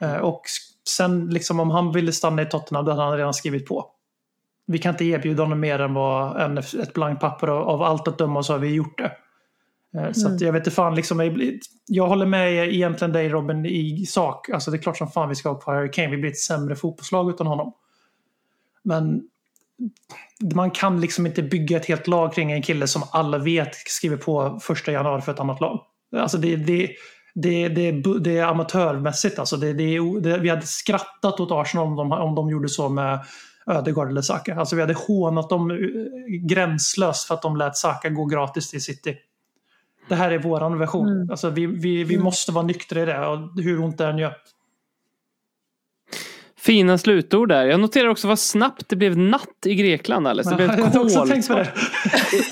[0.00, 0.42] Eh, Och
[0.88, 3.86] sen liksom om han ville stanna i Tottenham då hade han redan skrivit på.
[4.66, 8.08] Vi kan inte erbjuda honom mer än vad en, ett blankt papper av, av allt
[8.08, 9.12] att döma så har vi gjort det.
[10.00, 13.66] Eh, Så att jag vet inte fan, liksom, jag- jag håller med egentligen dig Robin
[13.66, 14.50] i sak.
[14.50, 16.10] Alltså det är klart som fan vi ska ha kvar Harry Kane.
[16.10, 17.72] Vi blir ett sämre fotbollslag utan honom.
[18.82, 19.22] Men
[20.54, 24.16] man kan liksom inte bygga ett helt lag kring en kille som alla vet skriver
[24.16, 25.80] på första januari för ett annat lag.
[26.16, 26.90] Alltså det, det,
[27.34, 29.38] det, det, det är amatörmässigt.
[29.38, 32.88] Alltså det, det, det, vi hade skrattat åt Arsenal om de, om de gjorde så
[32.88, 33.24] med
[33.66, 34.54] Ödegaard eller Saka.
[34.54, 35.76] Alltså vi hade hånat dem eh,
[36.48, 39.16] gränslöst för att de lät Saka gå gratis till City.
[40.08, 41.30] Det här är våran version.
[41.30, 44.34] Alltså vi, vi, vi måste vara nyktra i det, hur ont det än gör.
[46.60, 47.66] Fina slutord där.
[47.66, 50.50] Jag noterar också vad snabbt det blev natt i Grekland Alice.
[50.50, 51.72] Det blev jag har också tänkt på det.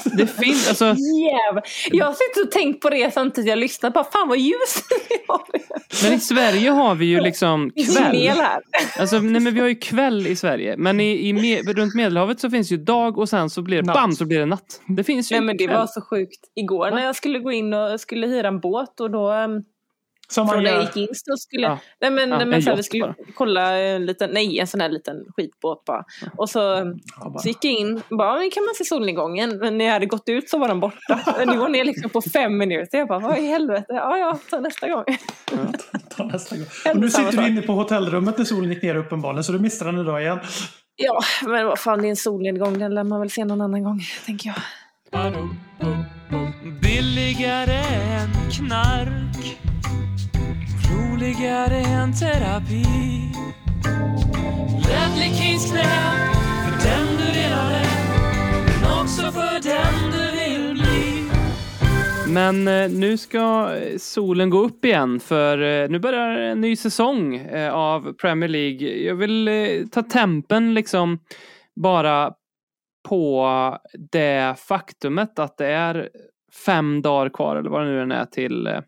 [0.05, 1.63] Det finns, alltså, Jävlar.
[1.91, 4.05] Jag har suttit och tänkt på det samtidigt jag lyssnar på.
[4.05, 5.41] Fan vad ljus vi har.
[6.05, 8.31] men i Sverige har vi ju liksom Det kväll.
[8.99, 10.75] Alltså, nej, men vi har ju kväll i Sverige.
[10.77, 13.83] Men i, i med, runt Medelhavet så finns ju dag och sen så blir det
[13.87, 13.95] Natt.
[13.95, 14.81] bam så blir det natt.
[14.87, 15.77] Det finns ju Nej men det kväll.
[15.77, 16.41] var så sjukt.
[16.55, 19.65] Igår när jag skulle gå in och skulle hyra en båt och då um,
[20.31, 20.87] Som man från när jag gör.
[20.87, 21.79] gick in så skulle Ja.
[22.01, 23.15] Nej men, Ja, men så här, vi skulle bara.
[23.35, 26.05] kolla en liten, nej en sån här liten skitbåt bara.
[26.37, 26.59] Och så,
[27.21, 27.39] Ja, bara.
[27.39, 29.59] så gick jag in bara, men kan man se solnedgången?
[29.59, 31.21] Men när jag hade gått ut så var den borta.
[31.47, 32.99] Nu var ner liksom på fem minuter.
[32.99, 33.85] Jag bara, vad i helvete?
[33.89, 35.05] Ja ja, ta nästa gång.
[36.17, 36.67] Ta nästa gång.
[36.95, 37.47] Och nu sitter du sak.
[37.49, 40.39] inne på hotellrummet när solen gick ner uppenbarligen, så du missade den idag igen.
[40.97, 42.79] Ja, men vad fan det är en solnedgång.
[42.79, 44.57] Den lär man väl se någon annan gång, tänker jag.
[46.83, 49.59] Billigare än knark
[51.19, 52.85] Roligare än terapi
[54.89, 55.83] Ledley Kings knä
[56.65, 57.87] För den du redan är
[58.81, 61.23] Men också för den du vill bli
[62.33, 66.77] Men eh, nu ska eh, solen gå upp igen för eh, nu börjar en ny
[66.77, 68.89] säsong av Premier League.
[68.89, 69.51] Jag vill
[69.93, 71.19] ta tempen liksom
[71.77, 72.33] bara
[73.09, 73.49] på
[74.13, 76.09] det faktumet att det är
[76.67, 78.81] fem dagar kvar eller vad det nu än är till eh,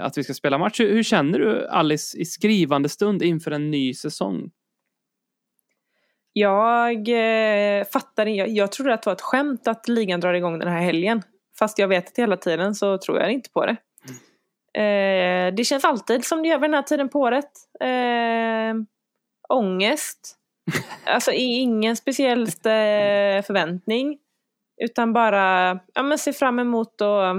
[0.00, 0.80] att vi ska spela match.
[0.80, 4.50] Hur, hur känner du Alice i skrivande stund inför en ny säsong?
[6.32, 8.38] Jag eh, fattar inte.
[8.38, 11.22] Jag, jag trodde att det var ett skämt att ligan drar igång den här helgen.
[11.58, 13.76] Fast jag vet att hela tiden så tror jag inte på det.
[14.80, 17.50] Eh, det känns alltid som det gör vid den här tiden på året.
[17.80, 18.74] Eh,
[19.48, 20.36] ångest.
[21.04, 24.18] Alltså i- ingen speciell eh, förväntning.
[24.84, 27.36] Utan bara ja, men se fram emot och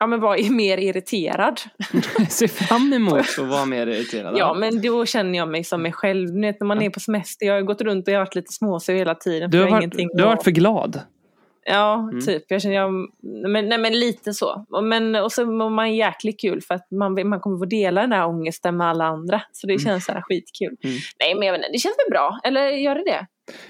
[0.00, 1.60] ja, men vara mer irriterad.
[2.28, 4.34] Se fram emot att vara mer irriterad.
[4.38, 6.34] Ja, men då känner jag mig som mig själv.
[6.34, 7.46] Ni vet, när man är på semester.
[7.46, 9.50] Jag har gått runt och jag har varit lite småsur hela tiden.
[9.50, 11.00] du, för har varit, ingenting du har varit för glad.
[11.66, 12.26] Ja, Mm.
[12.26, 12.44] typ.
[12.48, 12.92] Jag känner, jag,
[13.50, 14.66] men, nej, men lite så.
[14.82, 18.12] Men, och så mår man jäkligt kul för att man, man kommer få dela den
[18.12, 19.42] här ångesten med alla andra.
[19.52, 20.76] Så det känns så här skitkul.
[20.84, 20.96] Mm.
[21.20, 22.38] Nej, men jag vet inte, det känns väl bra?
[22.44, 23.26] Eller gör det det?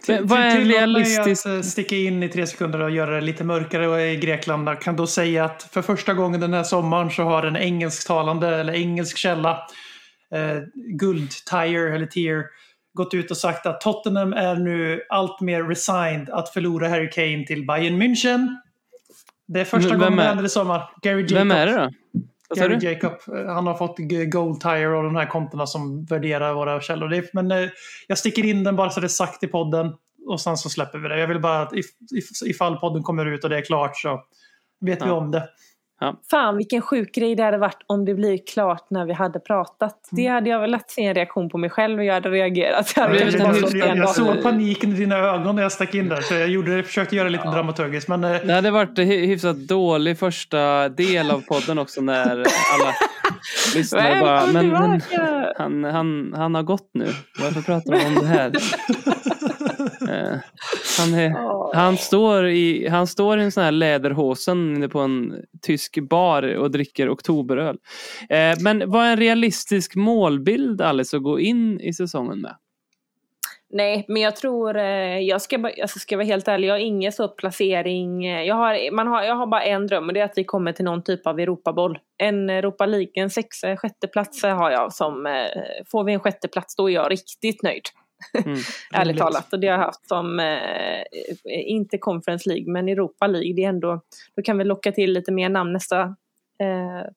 [0.08, 1.46] Men vad är Tillåt mig realistisk...
[1.46, 4.68] att eh, sticka in i tre sekunder och göra det lite mörkare i Grekland.
[4.68, 8.56] Jag kan då säga att för första gången den här sommaren så har en engelsktalande
[8.56, 9.66] eller engelsk källa,
[10.34, 12.44] eh, Guld Tire eller Tier,
[12.94, 17.44] gått ut och sagt att Tottenham är nu allt mer resigned att förlora Harry Kane
[17.46, 18.48] till Bayern München.
[19.46, 20.90] Det är första Vem gången det händer i sommar.
[21.02, 21.26] Gary.
[21.26, 21.90] Vem är det då?
[22.58, 22.78] Gary?
[22.92, 23.12] Jacob.
[23.36, 23.96] eh, Han har fått
[24.32, 27.24] Gold Tire och de här kontona som värderar våra källor.
[27.32, 27.68] Men eh,
[28.08, 29.92] jag sticker in den bara så det är sagt i podden.
[30.26, 31.20] Och sen så släpper vi det.
[31.20, 31.86] Jag vill bara att if,
[32.16, 34.24] if, ifall podden kommer ut och det är klart så
[34.80, 35.12] vet vi Ja.
[35.12, 35.48] om det.
[36.04, 36.16] Ja.
[36.30, 40.08] Fan vilken sjuk grej det hade varit om det blir klart när vi hade pratat.
[40.10, 42.92] Det hade jag väl lätt se en reaktion på mig själv och jag hade reagerat.
[42.96, 44.14] Jag, hade bara jag, igen jag datorn.
[44.34, 46.20] såg paniken i dina ögon när jag stack in där.
[46.20, 48.08] Så jag gjorde, försökte göra det lite dramaturgiskt.
[48.08, 52.94] Men eh, Det hade varit hyfsat dålig första del av podden också när alla
[53.74, 55.00] lyssnare bara, men, men
[55.56, 57.06] han, han, han har gått nu.
[57.40, 58.52] Varför pratar de om det här?
[59.84, 60.38] Eh,
[60.98, 65.34] han, är, han, står i, han står i en sån här läderhosen inne på en
[65.62, 67.78] tysk bar och dricker oktoberöl.
[68.28, 72.56] Eh, men vad är en realistisk målbild Alice att gå in i säsongen med?
[73.70, 76.78] Nej, men jag tror, eh, jag ska, alltså ska jag vara helt ärlig, jag har
[76.78, 78.24] ingen så placering.
[78.46, 80.72] Jag har, man har, jag har bara en dröm och det är att vi kommer
[80.72, 81.98] till någon typ av Europaboll.
[82.18, 85.46] En Europa League, en sexa, sjätte plats har jag som,
[85.90, 87.82] får vi en sjätte plats då är jag riktigt nöjd.
[88.44, 88.58] Mm.
[88.92, 89.52] Ärligt talat.
[89.52, 91.04] Och det har jag haft som, eh,
[91.44, 93.52] inte Conference League, men Europa League.
[93.54, 94.00] Det är ändå,
[94.36, 96.00] då kan vi locka till lite mer namn nästa
[96.60, 97.10] eh,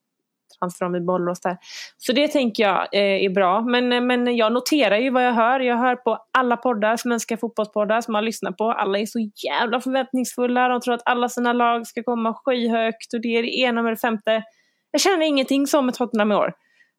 [0.59, 1.57] transfer om vi bollar oss där.
[1.97, 3.61] Så det tänker jag eh, är bra.
[3.61, 5.59] Men, eh, men jag noterar ju vad jag hör.
[5.59, 8.71] Jag hör på alla poddar, svenska fotbollspoddar som man lyssnar på.
[8.71, 10.67] Alla är så jävla förväntningsfulla.
[10.67, 13.91] De tror att alla sina lag ska komma skyhögt och det är det ena med
[13.91, 14.43] det femte.
[14.91, 16.53] Jag känner ingenting som ett Tottenham i år.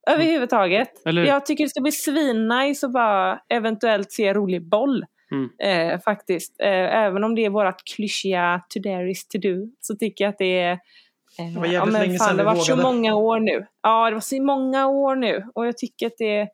[0.08, 1.06] Överhuvudtaget.
[1.06, 1.24] Eller?
[1.24, 5.04] Jag tycker det ska bli svinnice att bara eventuellt se rolig boll.
[5.30, 5.50] Mm.
[5.94, 6.56] Eh, faktiskt.
[6.60, 9.66] Eh, även om det är vårat klyschiga to dare is to do.
[9.80, 10.72] Så tycker jag att det är...
[10.72, 13.66] Eh, Det var jävligt men fan, det har varit så många år nu.
[13.82, 15.44] Ja, det var så många år nu.
[15.54, 16.48] Och jag tycker att det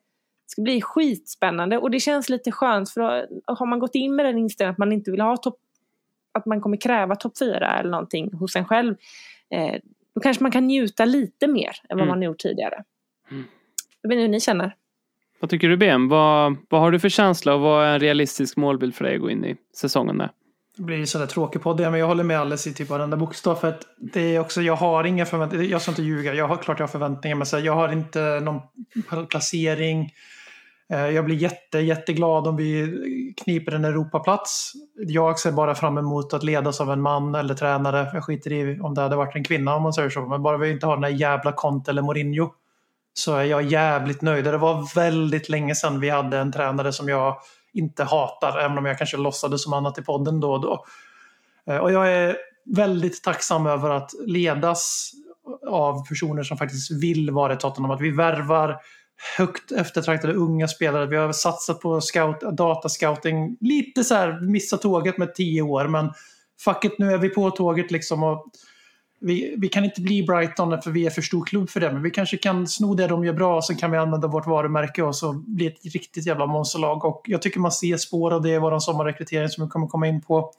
[0.47, 1.77] ska bli skitspännande.
[1.77, 4.77] Och det känns lite skönt för då har man gått in med den inställningen att
[4.77, 5.57] man inte vill ha topp...
[6.39, 8.95] Att man kommer kräva topp fyra eller någonting hos en själv.
[9.49, 9.75] Eh,
[10.15, 12.07] då kanske man kan njuta lite mer än vad Mm.
[12.07, 12.83] man gjort tidigare.
[13.31, 13.43] Mm.
[14.01, 14.75] Jag vet inte hur ni känner.
[15.39, 16.07] Vad tycker du BM?
[16.07, 19.21] Vad, vad har du för känsla och vad är en realistisk målbild för dig att
[19.21, 20.29] gå in i säsongen med?
[20.77, 23.55] Det blir ju sådär tråkig podd, men jag håller med Alice i typ varenda bokstav.
[23.55, 26.57] För att det är också, jag har inga förväntningar, jag ska inte ljuga, jag har
[26.57, 28.61] klart jag har förväntningar, men så här, jag har inte någon
[29.29, 30.09] placering.
[30.89, 34.73] Eh, Jag blir jätte, jätteglad om vi kniper en Europaplats.
[34.95, 38.09] Jag ser bara fram emot att ledas av en man eller tränare.
[38.13, 40.25] Jag skiter i om det hade varit en kvinna om man säger så.
[40.25, 42.53] Men bara vi inte har den där jävla Conte eller Mourinho
[43.17, 44.45] så är jag jävligt nöjd.
[44.45, 47.37] Det var väldigt länge sedan vi hade en tränare som jag
[47.73, 50.85] inte hatar, även om jag kanske låtsades som annat i podden då och då.
[51.67, 55.11] Eh, och jag är väldigt tacksam över att ledas
[55.67, 57.91] av personer som faktiskt vill vara i Tottenham.
[57.91, 58.77] Att vi värvar
[59.37, 61.05] högt eftertraktade unga spelare.
[61.05, 63.57] Vi har satsat på scout, datascouting.
[63.59, 66.11] Lite så här missa tåget med tio år, men
[66.59, 68.23] fuck it, nu är vi på tåget liksom.
[68.23, 68.45] Och
[69.25, 72.01] vi, vi kan inte bli Brighton för vi är för stor klubb för det, men
[72.01, 75.03] vi kanske kan sno det de gör bra och så kan vi använda vårt varumärke
[75.03, 77.05] och så bli ett riktigt jävla monsterlag.
[77.05, 80.07] Och jag tycker man ser spår av det i vår sommarrekrytering som vi kommer komma
[80.07, 80.51] in på.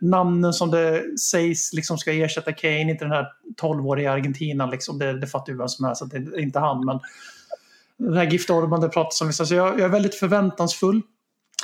[0.00, 3.26] Namnen som det sägs liksom ska ersätta Kane, inte den här
[3.62, 4.98] 12-åriga Argentina, liksom.
[4.98, 6.84] det, det fattar ju vem som helst att det är inte han.
[6.84, 7.00] Men
[7.96, 9.32] den här Gift Orban det pratas om.
[9.32, 11.02] Så jag, jag är väldigt förväntansfull.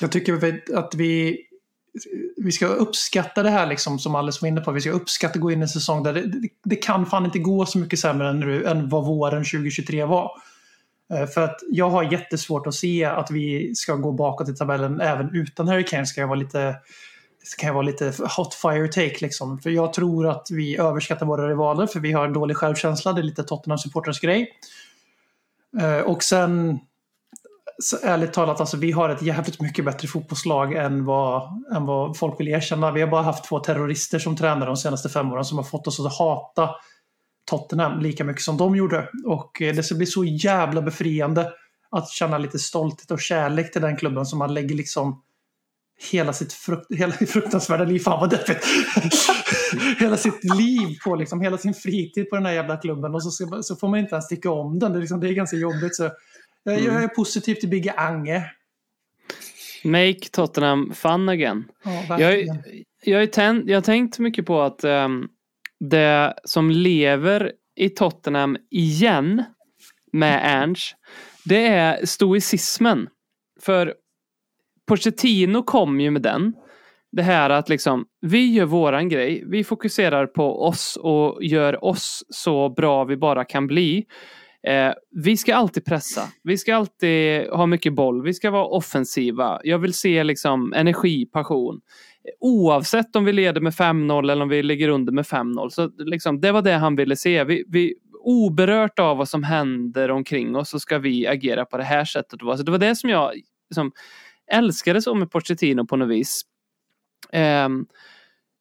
[0.00, 1.40] Jag tycker att vi,
[2.36, 4.72] vi ska uppskatta det här liksom, som Alice var inne på.
[4.72, 7.24] Vi ska uppskatta att gå in i en säsong där det, det, det kan fan
[7.24, 10.30] inte gå så mycket sämre än, nu- än vad våren 2023 var.
[11.14, 15.00] Eh, för att jag har jättesvårt att se att vi ska gå bakåt i tabellen
[15.00, 16.06] även utan Harry Kane.
[16.06, 16.76] Ska jag vara lite,
[17.42, 19.58] ska jag vara lite hot fire take liksom.
[19.58, 23.12] För jag tror att vi överskattar våra rivaler för vi har en dålig självkänsla.
[23.12, 24.52] Det är lite Tottenham supporters grej.
[25.80, 26.78] Eh, och sen,
[27.82, 31.42] så ärligt talat, alltså, vi har ett jävligt mycket bättre fotbollslag än vad,
[31.76, 32.92] än vad folk vill erkänna.
[32.92, 35.86] Vi har bara haft två terrorister som tränare de senaste fem åren som har fått
[35.86, 36.70] oss att hata
[37.50, 39.08] Tottenham lika mycket som de gjorde.
[39.26, 41.52] Och eh, det ska bli så jävla befriande
[41.90, 45.22] att känna lite stolthet och kärlek till den klubben som man lägger liksom
[46.10, 48.66] hela sitt frukt, hela fruktansvärda liv, fan vad deppigt,
[49.98, 53.62] hela sitt liv på liksom, hela sin fritid på den här jävla klubben och så,
[53.62, 54.92] så får man inte ens tycka om den.
[54.92, 55.96] Det är, liksom, det är ganska jobbigt.
[55.96, 56.10] Så
[56.62, 58.50] jag, jag är positiv till Bigge Ange.
[59.84, 61.64] Make Tottenham fun again.
[61.84, 62.46] Ja, Jag,
[63.04, 65.28] jag, är tänd, jag har tänkt mycket på att ehm,
[65.80, 69.44] det som lever i Tottenham igen
[70.12, 70.96] med Ernst,
[71.44, 73.08] det är stoicismen.
[73.60, 73.94] För
[74.86, 76.54] Pochettino kom ju med den.
[77.12, 82.24] Det här att liksom, vi gör våran grej, vi fokuserar på oss och gör oss
[82.28, 84.06] så bra vi bara kan bli.
[84.66, 89.60] Eh, vi ska alltid pressa, vi ska alltid ha mycket boll, vi ska vara offensiva.
[89.64, 91.80] Jag vill se liksom energi, passion.
[92.40, 95.68] Oavsett om vi leder med 5-0 eller om vi ligger under med 5-0.
[95.68, 97.44] Så liksom, det var det han ville se.
[97.44, 97.94] Vi, vi,
[98.24, 102.40] oberört av vad som händer omkring oss så ska vi agera på det här sättet.
[102.40, 103.32] Så det var det som jag
[103.70, 103.92] liksom,
[104.52, 106.42] älskade så med Pochettino på något vis.
[107.32, 107.68] Eh,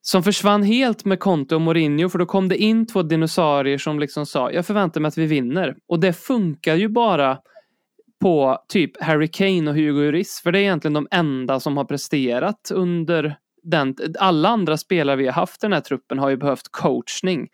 [0.02, 4.00] som försvann helt med Conte och Mourinho för då kom det in två dinosaurier som
[4.00, 5.76] liksom sa jag förväntar mig att vi vinner.
[5.88, 7.38] Och det funkar ju bara
[8.22, 11.86] på typ Harry Kane och Hugo Lloris för det är egentligen de enda som har
[11.86, 16.38] presterat under den, alla andra spelare vi har haft i den här truppen har ju
[16.38, 17.48] behövt coachning.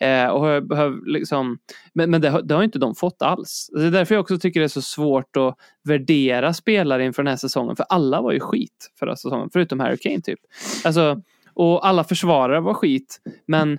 [0.00, 1.58] Eh, och har behövt liksom,
[1.94, 3.68] men men det, har- det har inte de fått alls.
[3.72, 7.30] Det är därför jag också tycker det är så svårt att värdera spelare inför den
[7.30, 7.76] här säsongen.
[7.76, 10.40] För alla var ju skit förra säsongen, förutom Harry Kane typ.
[10.84, 11.22] Alltså,
[11.54, 13.20] och alla försvarare var skit.
[13.46, 13.78] Men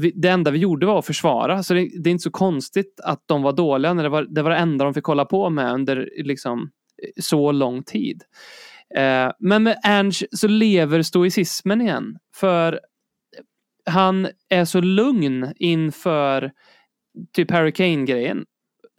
[0.00, 1.62] vi, det enda vi gjorde var att försvara.
[1.62, 4.42] Så det, det är inte så konstigt att de var dåliga när det var det,
[4.42, 6.70] var det enda de fick hålla på med under liksom,
[7.20, 8.22] så lång tid.
[8.96, 12.18] Eh, men med Ange så lever stoicismen igen.
[12.36, 12.80] För
[13.86, 16.52] han är så lugn inför
[17.32, 18.44] typ Harry Kane-grejen.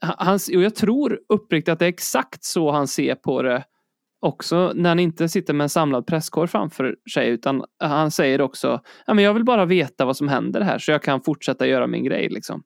[0.02, 3.64] Han- Han, och jag tror uppriktigt att det är exakt så han ser på det
[4.24, 8.82] också när han inte sitter med en samlad presskår framför sig utan han säger också
[9.06, 11.88] ja, men jag vill bara veta vad som händer här så jag kan fortsätta göra
[11.88, 12.30] min grej.
[12.30, 12.64] Liksom.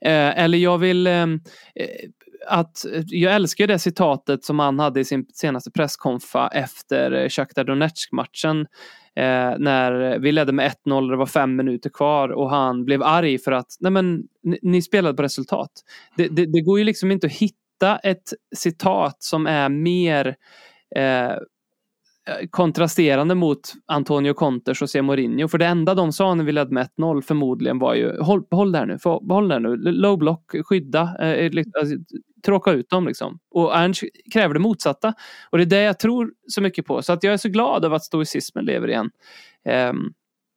[0.00, 1.40] Eh, eller jag vill ehm,
[1.74, 2.10] eh,
[2.46, 7.28] att eh, jag älskar det citatet som han hade i sin senaste presskonfa efter eh,
[7.28, 8.60] Shakhtar Donetsk-matchen.
[9.16, 13.02] Eh, när vi ledde med 1-0 och det var fem minuter kvar och han blev
[13.02, 15.70] arg för att nej men, ni, ni spelade på resultat.
[16.16, 20.36] Det, det, det går ju liksom inte att hitta ett citat som är mer
[20.96, 21.32] eh,
[22.50, 25.48] kontrasterande mot Antonio Conte och José Mourinho.
[25.48, 28.72] För det enda de sa när vi ledde med 1-0 förmodligen var ju håll, håll
[28.72, 31.96] det här nu, få- behåll det här nu, low block, skydda, eh, eh alltså,
[32.44, 33.38] tråka ut dem liksom.
[33.50, 35.14] Och Ernst kräver det motsatta.
[35.50, 37.02] Och det är det jag tror så mycket på.
[37.02, 39.10] Så att jag är så glad över att stoicismen lever igen
[39.64, 39.92] eh,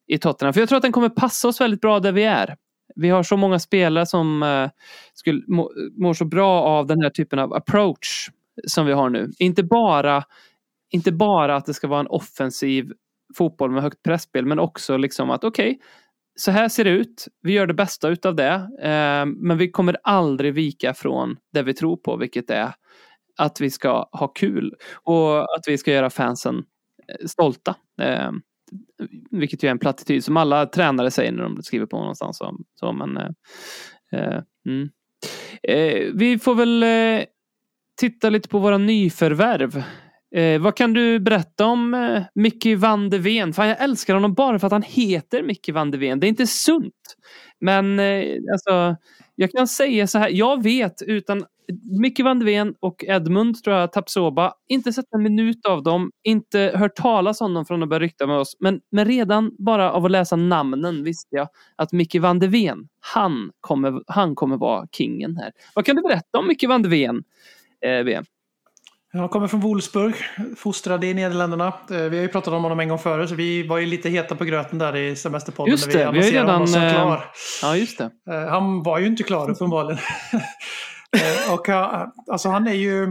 [0.07, 0.53] i Tottenham.
[0.53, 2.55] För jag tror att den kommer passa oss väldigt bra där vi är.
[2.97, 4.69] Vi har så många spelare som eh,
[5.13, 8.29] skulle, må, mår så bra av den här typen av approach
[8.67, 9.31] som vi har nu.
[9.39, 10.23] Inte bara,
[10.89, 12.91] inte bara att det ska vara en offensiv
[13.37, 15.79] fotboll med högt pressspel men också liksom att okej,
[16.35, 17.27] så här ser det ut.
[17.41, 18.69] Vi gör det bästa utav det.
[18.81, 22.73] Eh, men vi kommer aldrig vika från det vi tror på, vilket är
[23.37, 26.55] att vi ska ha kul och att vi ska göra fansen
[27.07, 27.75] eh, stolta.
[28.01, 28.31] Eh,
[29.31, 32.37] vilket ju är en plattityd som alla tränare säger när de skriver på någonstans.
[32.37, 33.29] Så, så, men, eh,
[34.11, 34.89] eh, mm.
[35.63, 37.25] eh, vi får väl eh,
[37.99, 39.83] titta lite på våra nyförvärv.
[40.35, 43.53] Eh, vad kan du berätta om eh, Mickey van de Ven?
[43.53, 46.19] Fan, jag älskar honom bara för att han heter Mickey van de Ven.
[46.19, 46.93] Det är inte sunt.
[47.59, 48.95] Men eh, alltså,
[49.35, 50.29] jag kan säga så här.
[50.29, 51.45] Jag vet utan
[52.01, 56.71] Mickey van Ven och Edmund tror jag, Tapsoba, inte sett en minut av dem, inte
[56.75, 58.57] hört talas om dem från att börja rykta med oss.
[58.59, 62.87] Men, men redan bara av att läsa namnen visste jag att Mickey van de Ven,
[62.99, 65.51] han kommer, han kommer vara kingen här.
[65.75, 67.23] Vad kan du berätta om Mickey van de Ven?
[67.81, 68.21] Eh?
[69.13, 70.15] Han kommer från Wolfsburg,
[70.57, 71.67] fostrad i Nederländerna.
[71.67, 74.09] Eh, Vi har ju pratat om honom en gång förut, så vi var ju lite
[74.09, 75.71] heta på gröten där i semesterpodden.
[75.71, 77.25] Just när det, vi har ju honom redan, som eh, klar.
[77.61, 78.11] Ja, just det.
[78.29, 79.99] Eh, Han var ju inte klar uppenbarligen.
[81.17, 83.03] Eh, och han- alltså han är ju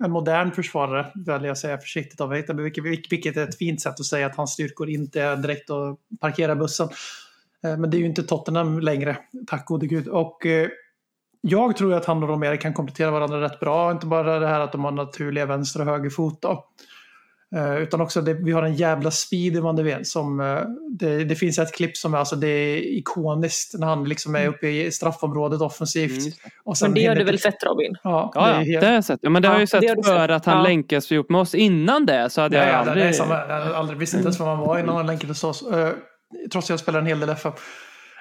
[0.00, 2.46] en modern försvarare, väljer jag säga försiktigt av mig.
[2.54, 5.98] Vilket, vilket är ett fint sätt att säga att hans styrkor inte är direkt att
[6.20, 6.88] parkera bussen.
[7.64, 10.08] Eh, men det är ju inte Tottenham längre, tack gode gud.
[10.08, 10.46] Och
[11.40, 13.90] jag tror att han och Romero kan komplettera varandra rätt bra.
[13.90, 16.64] Inte bara det här att de har naturliga vänster och höger fot då.
[17.56, 20.58] Eh, utan också det, vi har en jävla speed i Van de Ven som eh,
[20.90, 24.46] det, det finns ett klipp som är, alltså, det är ikoniskt när han liksom är
[24.46, 26.10] uppe i straffområdet offensivt.
[26.20, 26.50] Mm, det.
[26.64, 27.96] och sen Men det gör hinner du väl fett Robin?
[28.02, 28.80] Ja, Ja, det ja, är helt...
[28.80, 29.18] det har jag sett.
[29.22, 30.30] Ja, men det har jag ju Ja, sett det har för sett.
[30.36, 30.62] att han Ja.
[30.62, 31.54] länkas ihop med oss.
[31.54, 33.06] Innan det så hade Ja, jag ja, det aldrig...
[33.06, 33.34] är samma.
[33.34, 35.62] Jag har aldrig visste inte ens var man var innan han länkade oss.
[35.72, 35.88] Uh,
[36.52, 37.52] trots att jag spelar en hel del FM.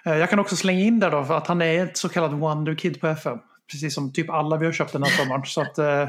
[0.05, 2.31] Eh, jag kan också slänga in där då för att han är ett så kallat
[2.33, 3.37] wonder kid på FM.
[3.71, 5.41] Precis som typ alla vi har köpt den här sommaren.
[5.45, 6.07] Så att, eh,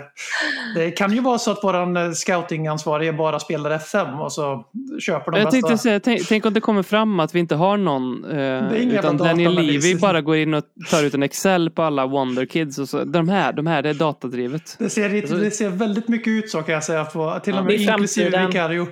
[0.74, 4.64] det kan ju vara så att våran eh, scoutingansvarige bara spelar FM och så
[5.00, 5.50] köper de Jag bästa.
[5.68, 8.24] tänkte säga, tänk, tänk om det kommer fram att vi inte har någon.
[8.24, 9.54] Eh, ingen utan Daniel.
[9.54, 12.78] Levy bara går in och tar ut en Excel på alla Wonder Kids.
[12.78, 14.76] Och så, de här, de här, det är datadrivet.
[14.78, 17.04] Det ser, lite- det ser väldigt mycket ut så kan jag säga.
[17.04, 17.60] På, till Ja.
[17.60, 18.46] och med inklusive.
[18.46, 18.86] Vicario.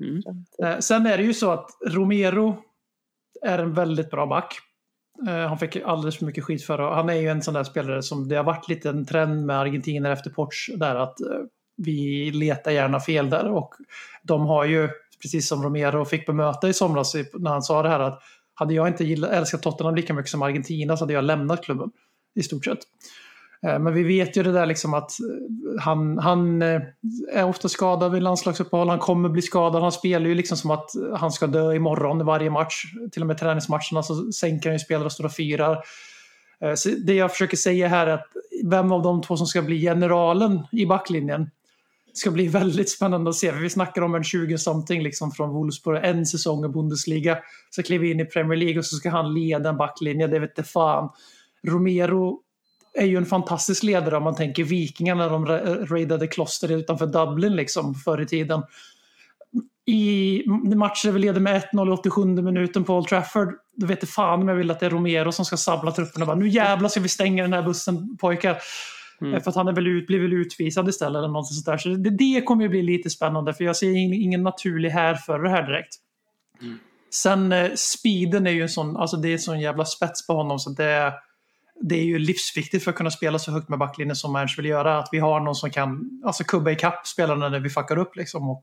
[0.00, 0.22] Mm.
[0.64, 2.56] Eh, Sen är det ju så att Romero
[3.46, 4.54] är en väldigt bra back.
[5.26, 6.94] Eh, han fick alldeles för mycket skit för det.
[6.94, 9.58] Han är ju en sån där spelare som det har varit lite en trend med
[9.58, 11.26] argentiner efter ports, där att eh,
[11.76, 13.74] vi letar gärna fel där och
[14.22, 14.88] de har ju,
[15.22, 18.22] precis som Romero fick bemöta i somras när han sa det här att
[18.54, 21.90] hade jag inte gillat, älskat Tottenham lika mycket som Argentina så hade jag lämnat klubben
[22.34, 22.78] i stort sett.
[23.64, 26.80] Eh, men vi vet ju det där liksom att eh, han, han eh,
[27.32, 28.88] är ofta skadad vid landslagsuppehåll.
[28.88, 29.82] Han kommer bli skadad.
[29.82, 32.84] Han spelar ju liksom som att han ska dö imorgon i varje match.
[33.12, 35.82] Till och med träningsmatcherna så sänker han ju spelare och står och firar.
[36.74, 38.26] Så det jag försöker säga här är att
[38.64, 41.50] vem av de två som ska bli generalen i backlinjen
[42.12, 43.52] ska bli väldigt spännande att se.
[43.52, 47.38] För vi snackar om en 20-something liksom från Wolfsburg, en säsong i Bundesliga.
[47.70, 50.68] Så kliver in i Premier League och så ska han leda en backlinje, det vet
[50.68, 51.10] fan.
[51.66, 52.43] Romero
[52.94, 57.06] är ju en fantastisk ledare om man tänker vikingarna när de ra- raidade kloster utanför
[57.06, 58.62] Dublin liksom förr i tiden.
[59.86, 60.42] I
[60.76, 64.42] matcher vi leder med 1-0 i 87 minuten på Old Trafford, då vet jag fan
[64.42, 66.26] om jag vill att det är Romero som ska sabla trupperna.
[66.26, 68.58] Bara, nu jävlar ska vi stänga den här bussen pojkar.
[69.20, 69.40] Mm.
[69.40, 71.78] För att han är väl ut, blir väl utvisad istället eller något sånt där.
[71.78, 75.62] Så det, det kommer ju bli lite spännande för jag ser ingen, naturlig härförare här
[75.66, 75.94] direkt.
[77.14, 80.32] Sen eh, speeden är ju en sån, alltså det är en sån jävla spets på
[80.32, 81.12] honom så det,
[81.80, 84.66] det är ju livsviktigt för att kunna spela så högt med backlinjen som Ernst vill
[84.66, 84.98] göra.
[84.98, 88.50] Att vi har någon som kan alltså, kubba ikapp spelarna när vi fuckar upp liksom.
[88.50, 88.62] Och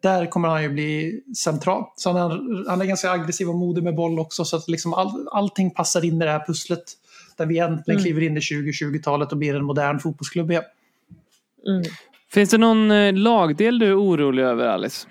[0.00, 1.84] där kommer han ju bli central.
[1.96, 4.94] Så han är, han är ganska aggressiv och modig med boll också så att liksom
[4.94, 6.84] all, allting passar in i det här pusslet.
[7.36, 10.62] Där vi äntligen kliver in i 2020-talet och blir en modern fotbollsklubb igen.
[11.66, 11.82] Mm.
[12.30, 15.08] Finns det någon eh, lagdel du är orolig över Alice?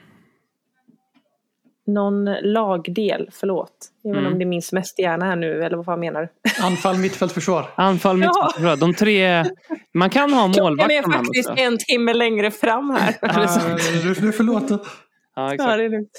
[1.87, 3.71] Någon lagdel, förlåt.
[4.01, 4.33] Jag vet inte Mm.
[4.33, 6.29] om det är min semesterhjärna här nu eller vad fan menar du?
[6.65, 7.65] Anfall, mittfält, försvar.
[7.75, 8.27] Anfall, Ja.
[8.27, 8.75] mittfält, ja.
[8.75, 9.45] De tre...
[9.93, 13.09] Man kan ha Klockan målvakt är om man faktiskt en timme längre fram här.
[13.21, 14.79] Är du, du är förlåten.
[14.81, 14.89] Ja,
[15.35, 15.77] Ja, exakt.
[15.77, 16.11] det är lugnt.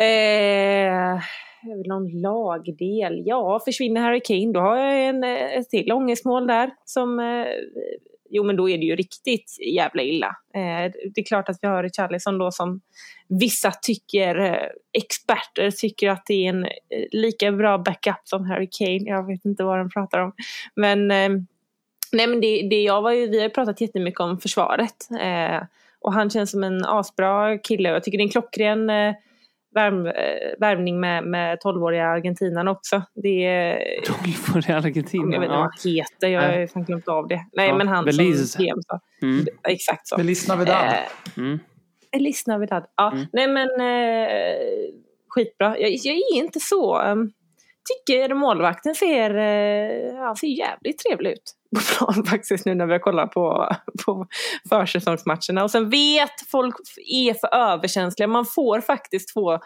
[0.00, 1.22] Eh,
[1.86, 3.22] någon lagdel?
[3.26, 6.70] Ja, försvinner Harry Kane då har jag en, eh, ett till ångestmål där.
[6.84, 7.46] Som, eh,
[8.32, 10.36] jo, men då är det ju riktigt jävla illa.
[10.54, 12.80] Eh, det är klart att vi har Richarlison då som
[13.28, 16.70] vissa tycker, eh, experter tycker att det är en eh,
[17.12, 19.02] lika bra backup som Harry Kane.
[19.04, 20.32] Jag vet inte vad de pratar om.
[20.74, 21.28] Men, eh,
[22.12, 25.08] nej, men det, det jag var ju, vi har pratat jättemycket om försvaret.
[25.20, 25.62] Eh,
[26.00, 27.90] och han känns som en asbra kille.
[27.90, 29.14] och Jag tycker det är en klockren eh,
[29.74, 30.12] värm, eh,
[30.58, 33.02] värvning med, med 12-åriga argentinaren också.
[33.14, 35.32] Det är, Tolv i Argentina.
[35.34, 35.60] jag vet inte Ja.
[35.60, 37.40] vad han heter, jag har fan glömt av det.
[37.52, 38.46] Nej Ja, men han Belize.
[38.46, 39.00] som PM sa.
[39.22, 39.46] Mm.
[39.68, 40.16] Exakt så.
[40.16, 40.84] Feliz Navidad.
[40.86, 40.92] Eh,
[41.42, 41.58] Mm.
[42.16, 42.84] Elis Navidad.
[42.96, 43.26] Ja, Mm.
[43.32, 44.56] nej men eh,
[45.28, 45.78] skitbra.
[45.78, 47.02] Jag, jag är inte så...
[47.02, 47.32] Um,
[48.06, 52.92] tycker målvakten ser, eh, han ser jävligt trevlig ut på plan faktiskt nu när vi
[52.92, 53.68] har kollat på,
[54.06, 54.26] på
[54.68, 55.64] försäsongsmatcherna.
[55.64, 56.74] Och sen vet folk
[57.12, 58.26] är för överkänsliga.
[58.26, 59.58] Man får faktiskt få,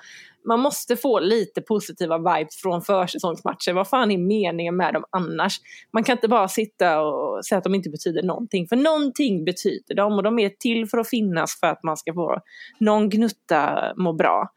[0.49, 3.73] man måste få lite positiva vibes från försäsongsmatcher.
[3.73, 5.61] Vad fan är meningen med dem annars?
[5.93, 8.69] Man kan inte bara sitta och säga att de inte betyder någonting.
[8.69, 12.15] För någonting betyder de och de är till för att finnas för att man ska
[12.15, 12.41] få
[12.81, 14.49] någon gnutta må bra.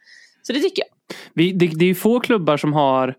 [0.41, 1.15] Så det tycker jag.
[1.33, 3.15] Vi, det, det är ju få klubbar som har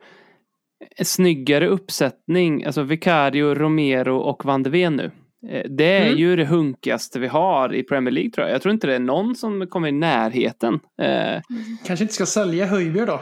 [0.97, 2.64] en snyggare uppsättning.
[2.64, 5.11] Alltså Vicario, Romero och Van de Ven nu.
[5.51, 6.18] Eh, Det är Mm.
[6.18, 8.55] ju det hunkigaste vi har i Premier League tror jag.
[8.55, 10.81] Jag tror inte det är någon som kommer i närheten.
[11.03, 11.43] Eh,
[11.87, 13.20] Kanske inte ska sälja Höjbjerg då?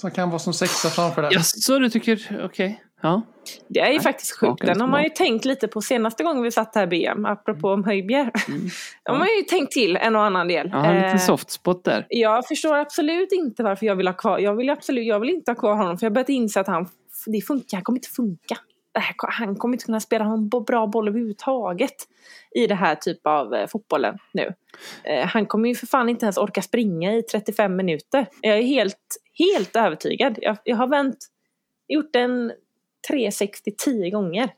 [0.00, 1.30] Som kan vara som sexa framför där.
[1.42, 2.82] så du tycker, okej.
[3.02, 3.22] Ja.
[3.68, 4.66] Det är ju faktiskt sjukt.
[4.66, 7.84] Den har man ju tänkt lite på senaste gången vi satt här BM, apropå om
[7.84, 8.30] Höjbjer.
[9.02, 10.68] De har ju tänkt till en och annan del.
[10.72, 12.06] Jag har en Eh, liten soft spot där.
[12.08, 15.50] Jag förstår absolut inte varför jag vill ha kvar, jag vill absolut, jag vill inte
[15.50, 16.88] ha kvar honom för jag har börjat inse att han,
[17.26, 18.58] det funkar, han kommer inte funka.
[18.94, 21.94] Här, han kommer inte kunna spela bo- bra boll överhuvudtaget
[22.54, 24.54] i det här typ av eh, fotbollen nu.
[25.04, 28.26] Eh, han kommer ju för fan inte ens orka springa i 35 minuter.
[28.40, 28.96] Jag är helt,
[29.38, 30.38] helt övertygad.
[30.42, 31.18] Jag, jag har vänt,
[31.88, 32.52] gjort en
[33.08, 34.48] 360 10 gånger.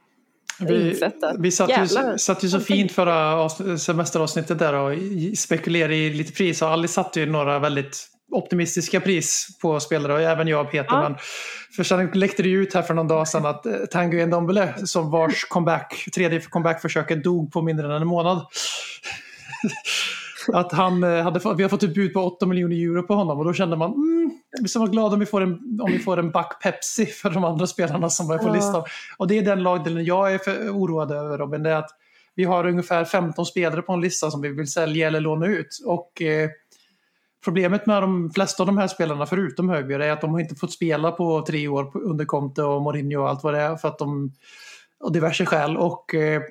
[1.38, 1.74] Vi, satt ju,
[2.18, 4.98] satt ju så fint förra avs- semesteravsnittet där och
[5.38, 6.62] spekulerade i lite pris.
[6.62, 10.94] Och Alice satte ju några väldigt optimistiska pris på spelare och även jag och Peter.
[10.94, 11.02] Ja.
[11.02, 11.16] Men
[11.76, 14.74] för sen läckte det ju ut här för någon dag sedan att eh, Tanguy Ndombele
[14.86, 18.46] som vars comeback, tredje comebackförsöket dog på mindre än en månad.
[20.52, 23.38] att han eh, hade, vi har fått ett bud på 8 miljoner euro på honom
[23.38, 24.30] och då kände man mm,
[24.60, 27.30] vi ska vara glada om vi får en, om vi får en back Pepsi för
[27.30, 28.52] de andra spelarna som var på Ja.
[28.52, 28.84] listan.
[29.16, 31.62] Och det är den lagdelen jag är oroad över Robin.
[31.62, 31.90] Det är att
[32.34, 35.78] vi har ungefär 15 spelare på en lista som vi vill sälja eller låna ut.
[35.84, 36.50] Och eh,
[37.44, 40.54] Problemet med de flesta av de här spelarna, förutom Högby är att de har inte
[40.54, 43.76] fått spela på tre år under Conte och Mourinho och allt vad det är.
[43.76, 44.32] För att de,
[45.00, 45.76] och diverse skäl.
[45.76, 46.42] Och eh,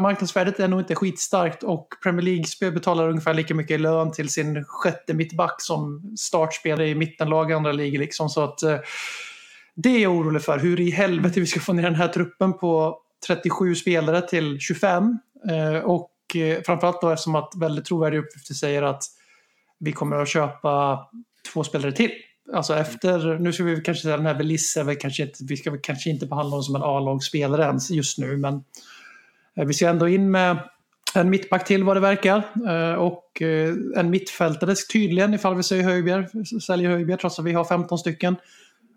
[0.00, 4.28] marknadsvärdet är nog inte skitstarkt och Premier League betalar ungefär lika mycket i lön till
[4.28, 7.98] sin sjätte mittback som startspelare i mittenlag i andra ligor.
[7.98, 8.28] Liksom.
[8.28, 8.76] Så att, eh,
[9.74, 10.58] det är jag orolig för.
[10.58, 15.18] Hur i helvete vi ska få ner den här truppen på 37 spelare till 25.
[15.50, 19.02] Eh, och eh, framförallt då eftersom att väldigt trovärdiga uppgifter säger att
[19.84, 21.00] vi kommer att köpa
[21.52, 22.10] två spelare till.
[22.52, 25.78] Alltså efter, nu ska vi kanske säga den här Belisse, väl kanske inte, vi ska
[25.82, 28.64] kanske inte behandla honom som en A-lagsspelare ens just nu, men
[29.56, 30.58] eh, vi ska ändå in med
[31.14, 32.36] en mittback till vad det verkar.
[32.68, 36.26] Eh, Och eh, en mittfältare tydligen ifall vi säger Höjbjerg,
[36.60, 38.36] säljer Höjbjerg trots att vi har 15 stycken.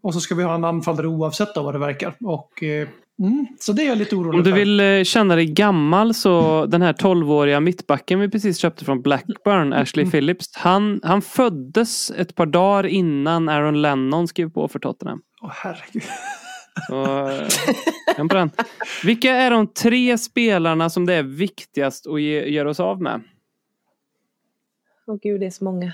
[0.06, 2.14] Och så ska vi ha en anfallare oavsett vad det verkar.
[2.20, 2.88] Och, eh,
[3.20, 4.58] mm, så det är jag lite orolig Om du för.
[4.58, 9.74] vill eh, känna dig gammal så den här 12-åriga mittbacken vi precis köpte från Blackburn,
[9.74, 10.56] Ashley Phillips.
[10.56, 15.22] Han, han föddes ett par dagar innan Aaron Lennon skrev på för Tottenham.
[15.42, 16.04] Åh, herregud.
[16.88, 17.48] Så, eh,
[18.16, 18.52] känn på den.
[19.04, 23.22] Vilka är de tre spelarna som det är viktigast att ge, göra oss av med?
[25.08, 25.94] Åh gud, det är så många.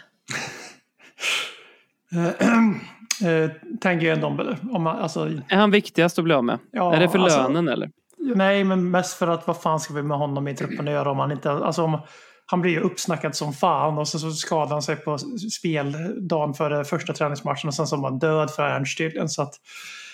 [3.23, 3.51] Eh,
[3.81, 4.57] Tanguy Ndombele.
[4.71, 6.59] Om man, alltså, Är han viktigast att bli av med?
[6.71, 7.91] Ja, är det för alltså- lönen eller?
[8.35, 11.11] nej, men mest för att vad fan ska vi med honom i truppen att göra
[11.11, 11.51] om han inte...
[11.51, 11.97] Alltså, om,
[12.45, 15.17] han blir ju uppsnackad som fan och så, så skadade han sig på
[15.57, 19.29] speldagen före första träningsmatchen och sen så var han död för Ernst tydligen.
[19.29, 19.53] Så att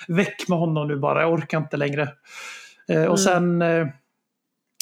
[0.08, 2.10] väck med honom nu bara, jag orkar inte längre.
[2.90, 3.88] Eh, och sen eh,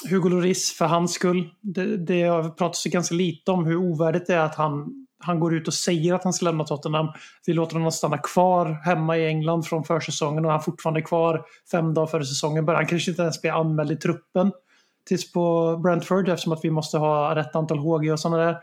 [0.09, 1.49] Hugo Lloris för hans skull.
[1.61, 5.55] Det, det har pratats ganska lite om hur ovärdigt det är att han, han går
[5.55, 7.07] ut och säger att han ska lämna Tottenham.
[7.45, 11.45] Vi låter honom stanna kvar hemma i England från försäsongen och han är fortfarande kvar
[11.71, 12.67] fem dagar före säsongen.
[12.67, 14.51] Han kanske inte ens blir anmäld i truppen
[15.07, 18.57] tills på Brentford eftersom att vi måste ha rätt antal HG och sådana där.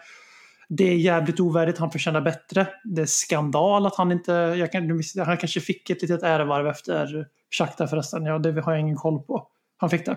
[0.69, 2.67] Det är jävligt ovärdigt, han förtjänar bättre.
[2.85, 4.33] Det är skandal att han inte...
[4.33, 7.27] Jag kan, han kanske fick ett litet ärevarv efter
[7.59, 8.25] Shakhtar förresten.
[8.25, 9.47] Ja, det har jag ingen koll på.
[9.77, 10.17] Han fick det.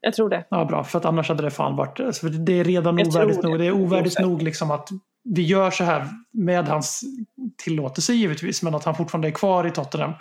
[0.00, 0.46] Jag tror det.
[0.50, 0.84] Ja, bra.
[0.84, 2.16] För att annars hade det fan varit...
[2.16, 3.58] För det är redan Jag ovärdigt nog.
[3.58, 3.66] det.
[3.66, 4.88] Är ovärdigt nog liksom att
[5.34, 7.02] vi gör så här med hans
[7.64, 8.62] tillåtelse givetvis.
[8.62, 10.12] Men att han fortfarande är kvar i Tottenham.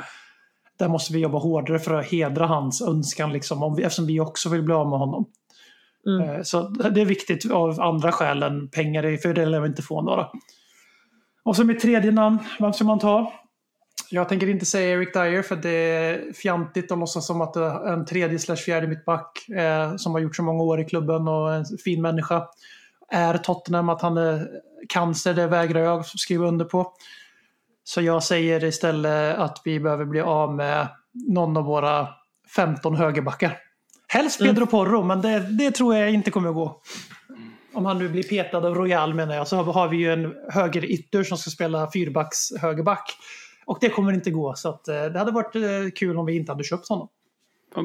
[0.78, 3.34] Där måste vi jobba hårdare för att hedra hans önskan.
[3.34, 5.26] Liksom, om vi, eftersom vi också vill bli av med honom.
[6.08, 6.30] Mm.
[6.30, 9.18] Eh, Så det är viktigt av andra skäl än pengar.
[9.18, 10.28] För det lär vi inte få några.
[11.44, 12.40] Och så mitt tredje namn.
[12.60, 13.34] Vem ska man ta?
[14.10, 17.88] Jag tänker inte säga Eric Dyer för det är fjantigt att låtsas som att är
[17.94, 21.54] en tredje slash fjärde mittback eh, som har gjort så många år i klubben och
[21.54, 22.48] en fin människa.
[23.12, 24.48] Är Tottenham att han är
[24.90, 26.94] cancer, det vägrar jag skriva under på.
[27.84, 32.08] Så jag säger istället att vi behöver bli av med någon av våra
[32.56, 33.58] 15 högerbackar.
[34.08, 36.82] Helst Pedro Porro, men det, det tror jag inte kommer att gå.
[37.74, 41.24] Om han nu blir petad av Royal menar jag, så har vi ju en högerytter
[41.24, 43.12] som ska spela fyrbacks högerback.
[43.66, 45.62] Och det kommer inte gå, så att, eh, det hade varit eh,
[45.96, 47.08] kul om vi inte hade köpt honom.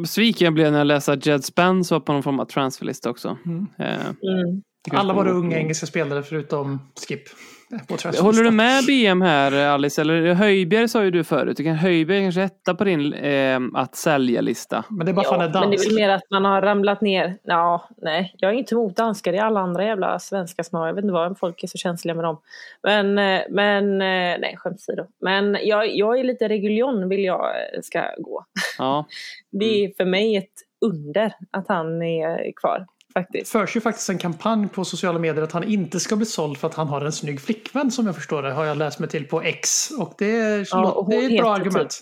[0.03, 3.11] Besviken jag blev när jag läste att Jed Spence var på någon form av transferlista
[3.11, 3.37] också.
[3.79, 3.87] Eh,
[4.23, 4.63] Mm.
[4.93, 7.23] Alla var unga engelska spelare förutom Skip.
[7.71, 8.23] eh.
[8.23, 10.01] Håller du med BM här Alice?
[10.01, 11.57] Eller Höjbjerg sa ju du förut.
[11.57, 14.85] Du kan Höjbjerg kanske etta på din eh, att sälja-lista.
[14.89, 16.45] Men det är bara för att han är men det är väl mer att man
[16.45, 17.39] har ramlat ner.
[17.43, 18.35] Ja, nej.
[18.37, 19.33] Jag är inte emot danskar.
[19.33, 20.87] Det är alla andra jävla svenskar som har.
[20.87, 22.41] Jag vet inte vad folk är så känsliga med dem.
[22.83, 25.07] Men, eh, men eh, nej, skämt åsido.
[25.21, 27.41] Men jag, jag är lite Reguljon vill jag
[27.75, 28.45] eh, ska gå.
[28.79, 29.07] Ja.
[29.53, 32.87] Det är för mig ett under att han är kvar.
[33.15, 33.53] Faktiskt.
[33.53, 36.69] förs ju faktiskt en kampanj på sociala medier att han inte ska bli såld för
[36.69, 38.53] att han har en snygg flickvän som jag förstår det.
[38.53, 39.91] Har jag läst mig till på X.
[39.99, 42.01] Och det är, Ja, och det är ett bra heter argument.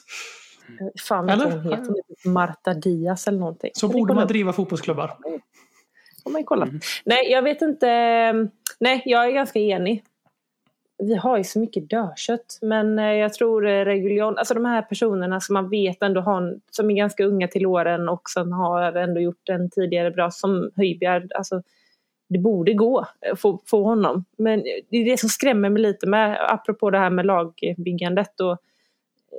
[1.08, 1.50] Fan vad Eller?
[1.50, 1.76] hon heter.
[1.76, 3.70] Hon heter Marta Diaz eller någonting.
[3.74, 5.16] Så borde man driva fotbollsklubbar.
[6.24, 6.68] Får man kolla.
[7.04, 7.86] Nej, jag vet inte.
[8.80, 10.04] Nej, jag är ganska enig.
[10.98, 12.58] Vi har ju så mycket dödkött.
[12.62, 16.56] Men eh, jag tror eh, Reguljon, alltså de här personerna som man vet ändå har,
[16.70, 20.70] som är ganska unga till åren och som har ändå gjort en tidigare bra, som
[20.76, 21.62] Höjbjerg, alltså
[22.28, 24.24] det borde gå att få, få honom.
[24.38, 28.58] Men det är det som skrämmer mig lite med, apropå det här med lagbyggandet och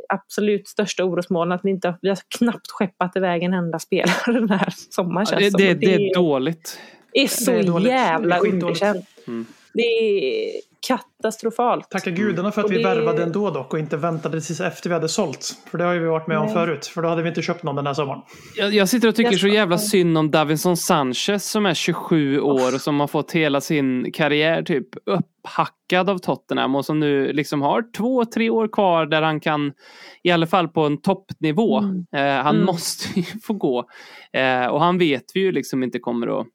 [0.10, 4.50] absolut största orosmoln att vi inte vi har knappt skeppat iväg en enda spelare den
[4.50, 6.80] här sommaren Ja, det, det, Och det är dåligt.
[7.14, 7.88] är så Det är dåligt.
[7.88, 9.06] jävla Det underkänt.
[9.28, 9.46] Mm.
[9.74, 11.90] Det är katastrofalt.
[11.90, 14.90] Tacka gudarna för att Och vi det- värvade ändå dock och inte väntade tills efter
[14.90, 15.58] vi hade sålt.
[15.72, 16.54] För det har ju vi varit med om Nej.
[16.54, 16.86] förut.
[16.88, 18.22] För då hade vi inte köpt någon den här sommaren.
[18.56, 22.40] Jag, jag sitter och tycker Jag så jävla synd om Davinson Sanchez som är 27
[22.40, 27.34] år och som har fått hela sin karriär typ upphackad av Tottenham och som nu
[27.34, 29.74] liksom har två, tre år kvar där han kan
[30.24, 31.78] i alla fall på en toppnivå.
[31.80, 32.06] Mm.
[32.16, 32.66] Eh, han Mm.
[32.66, 33.86] måste ju få gå.
[34.34, 36.48] Eh, och han vet vi ju liksom inte kommer att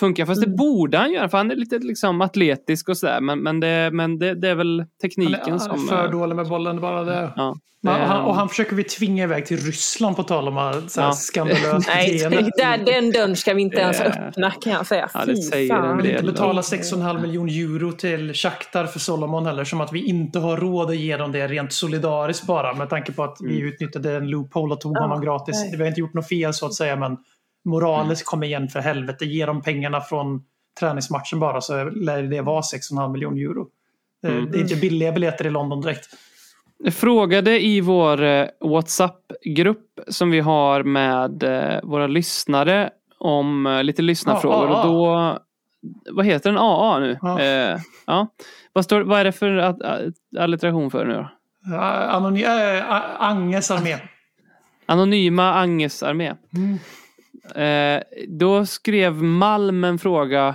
[0.00, 0.26] funka.
[0.26, 0.56] Fast det Mm.
[0.56, 3.20] borde han göra för han är lite liksom atletisk och sådär.
[3.20, 5.86] Men, men, det, men det, det är väl Han tekniken är, han är som...
[5.88, 7.32] för eh, dålig med bollen, bara det.
[7.36, 10.48] Ja, Men, och, det- han, och han försöker vi tvinga iväg till Ryssland på tal
[10.48, 11.12] om att så här Ja.
[11.12, 12.50] skandalöst Nej, beteende.
[12.56, 15.10] där, den dörren ska vi inte ens Det- öppna kan jag säga.
[15.14, 15.96] Ja, det säger en fan.
[15.96, 19.64] vill inte betala 6,5 miljon euro till Shakhtar för Solomon heller.
[19.64, 22.74] Som att vi inte har råd att ge dem det rent solidariskt bara.
[22.74, 25.54] Med tanke på att vi utnyttjade en loophole och tog Ja, honom gratis.
[25.64, 25.70] nej.
[25.76, 26.96] Vi har inte gjort något fel så att säga.
[26.96, 27.16] Men
[27.66, 29.24] moraliskt kom igen för helvete.
[29.24, 30.42] Ge dem pengarna från
[30.80, 33.66] träningsmatchen bara så lär det vara 6,5 miljon euro.
[34.22, 34.50] Det- Mm.
[34.50, 36.08] Det är inte billiga biljetter i London direkt.
[36.78, 43.84] Jag frågade i vår eh, WhatsApp-grupp som vi har med eh, våra lyssnare om eh,
[43.84, 44.68] lite lyssnarfrågor.
[44.68, 45.38] Ja, och då,
[46.12, 46.58] vad heter den?
[46.58, 47.18] AA nu?
[47.42, 48.26] Eh, ja.
[48.72, 49.74] Vad, står, vad är det för
[50.38, 51.28] allitteration för nu då?
[51.78, 53.96] Anony äh, Anges armé.
[54.86, 56.26] Anonyma Anges-armé.
[56.28, 56.34] Eh,
[58.28, 60.54] då skrev Malm en fråga.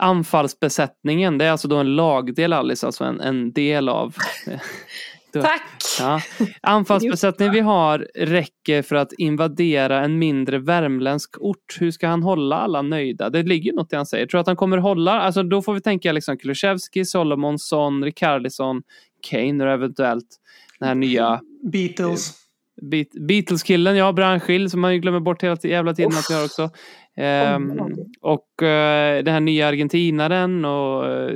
[0.00, 4.14] Anfallsbesättningen, det är alltså då en lagdel Alice, alltså en, en del av...
[5.32, 5.62] Då- Tack!
[6.00, 6.20] Ja.
[6.62, 11.76] Anfallsbesättningen vi har räcker för att invadera en mindre värmländsk ort.
[11.80, 13.30] Hur ska han hålla alla nöjda?
[13.30, 14.26] Det ligger något i han säger.
[14.26, 15.12] Tror att han kommer hålla?
[15.20, 18.82] Alltså då får vi tänka liksom Kulusevski, Solomonsson, Ricardisson,
[19.30, 20.26] Kane och eventuellt
[20.78, 21.40] den här nya
[21.72, 22.47] Beatles.
[22.82, 26.44] Beat- Beatles-killen, ja, Branschil som man ju glömmer bort hela jävla tiden att vi har
[26.44, 26.70] också.
[27.16, 27.72] Ehm,
[28.20, 31.34] och eh, den här nya argentinaren och eh,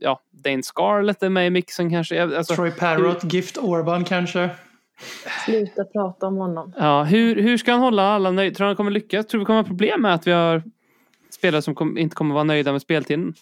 [0.00, 2.14] ja, Dane Scarlett är med i mixen kanske.
[2.16, 3.32] Jag- Alltså, Troy Parrott.
[3.34, 4.50] Gift Orban kanske.
[5.46, 6.72] Sluta prata om honom.
[6.78, 8.54] ja, hur, hur ska han hålla alla nöjda?
[8.54, 9.26] Tror du han kommer lyckas?
[9.26, 10.62] Tror du vi kommer ha problem med att vi har
[11.30, 13.34] spelare som kom, inte kommer vara nöjda med speltiden?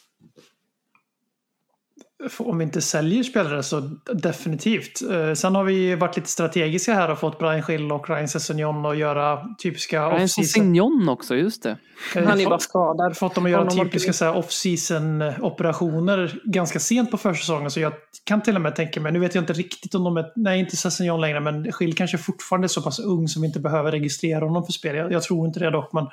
[2.39, 3.81] Om vi inte säljer spelare så
[4.13, 5.03] definitivt.
[5.11, 8.87] Eh, Sen har vi varit lite strategiska här och fått Brian Schill och Ryan Sessegnon
[8.87, 10.45] att göra typiska Ryan off-season.
[10.45, 11.77] Signon också, just det.
[12.17, 13.17] Eh, Han är bara fått- skadad.
[13.17, 17.71] fått dem att göra typiska off-season operationer ganska sent på försäsongen.
[17.71, 17.93] Så jag
[18.25, 20.61] kan till och med tänka mig, nu vet jag inte riktigt om de är, nej
[20.61, 23.91] inte Sessegnon längre, men Schill kanske fortfarande är så pass ung som vi inte behöver
[23.93, 24.97] registrera honom för spel.
[24.97, 26.07] Jag, jag tror inte det dock, men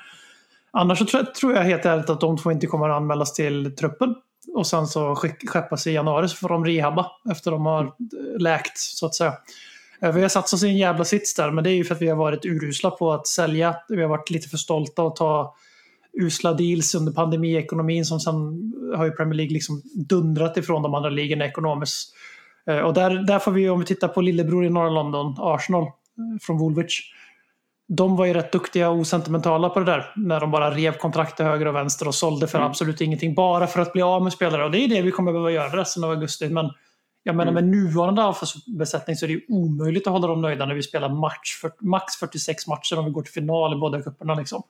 [0.72, 3.76] annars så tror, tror jag helt ärligt att de två inte kommer att anmälas till
[3.76, 4.16] truppen.
[4.54, 8.78] Och sen så skeppas i januari så får de rehabba efter de har eh, läkt
[8.78, 9.34] så att säga.
[10.02, 11.96] Eh, vi har satt oss i en jävla sits där, men det är ju för
[11.96, 13.76] att vi har varit urusla på att sälja.
[13.90, 15.56] Vi har varit lite för stolta att ta
[16.14, 18.34] usla deals under pandemiekonomin som sen
[18.96, 22.14] har ju Premier League liksom dundrat ifrån de andra ligorna ekonomiskt.
[22.68, 25.92] Eh, och där, där får vi, om vi tittar på lillebror i norra London, Arsenal
[26.42, 27.02] från Woolwich.
[27.88, 30.12] De var ju rätt duktiga och osentimentala på det där.
[30.16, 33.36] När de bara rev kontrakt till höger och vänster och sålde för absolut ingenting.
[33.36, 34.66] Bara för att bli av med spelare.
[34.66, 36.50] Och det är det vi kommer behöva göra resten av augusti.
[36.50, 36.72] Men
[37.24, 40.76] jag menar med nuvarande avfallsbesättning så är det ju omöjligt att hålla dem nöjda när
[40.76, 44.36] vi spelar match för, max 46 matcher om vi går till final i båda cuperna.
[44.36, 44.64] Liksom.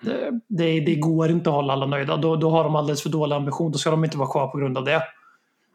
[0.00, 2.16] Det, det, det går inte att hålla alla nöjda.
[2.16, 3.72] Då, då har de alldeles för dålig ambition.
[3.72, 5.02] Då ska de inte vara kvar på grund av det.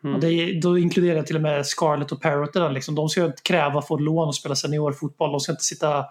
[0.04, 2.74] Och det då inkluderar jag till och med Scarlett och Parrott i den.
[2.74, 2.96] Liksom.
[2.96, 5.32] De ska kräva att få lån och spela seniorfotboll.
[5.32, 6.06] De ska inte sitta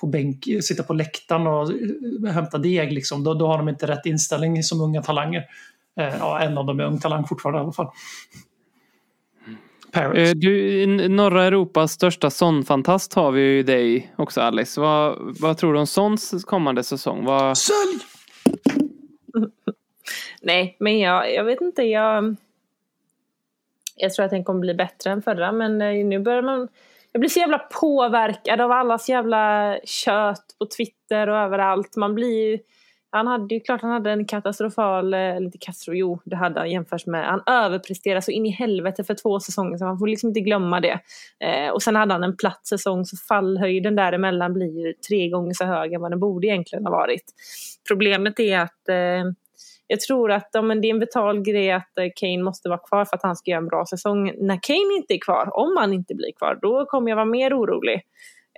[0.00, 2.92] på, bänk, sitta på läktaren och eh, hämta deg.
[2.92, 3.24] Liksom.
[3.24, 5.44] Då, då har de inte rätt inställning som unga talanger.
[6.00, 7.88] Eh, ja, en av dem är ung talang fortfarande i alla fall.
[9.92, 10.18] Parrott.
[10.18, 14.80] Eh, Du, norra Europas största Son-fantast har vi ju dig också Alice.
[14.80, 17.24] Vad, vad tror du om Sons kommande säsong?
[17.24, 18.00] Vad, Sälj!
[20.42, 21.82] Nej, men jag, jag vet inte.
[21.82, 22.36] Jag,
[23.96, 26.68] jag tror att den kommer bli bättre än förra, men eh, nu börjar man...
[27.14, 31.96] Jag blir så jävla påverkad av allas jävla kött på Twitter och överallt.
[31.96, 32.58] Man blir ju...
[33.10, 36.60] Han hade ju klart han hade en katastrofal, eh, eller inte katastrof, jo det hade
[36.60, 40.06] han jämfört med, han överpresterade så in i helvete för två säsonger så man får
[40.06, 41.00] liksom inte glömma det.
[41.44, 45.54] Eh, och sen hade han en platt säsong så fallhöjden däremellan blir ju tre gånger
[45.54, 47.24] så hög än vad den borde egentligen ha varit.
[47.88, 49.32] Problemet är att eh,
[49.86, 52.78] jag tror att ja, men det är en vital grej att eh, Kane måste vara
[52.78, 54.32] kvar för att han ska göra en bra säsong.
[54.38, 57.58] När Kane inte är kvar, om han inte blir kvar, då kommer jag vara mer
[57.58, 58.02] orolig.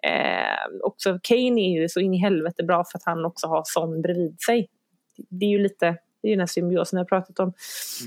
[0.03, 3.63] Eh, också Kane är ju så in i helvete bra för att han också har
[3.65, 4.69] Son bredvid sig.
[5.17, 5.87] Det är ju lite,
[6.23, 7.53] det är ju den här symbiosen jag har pratat om.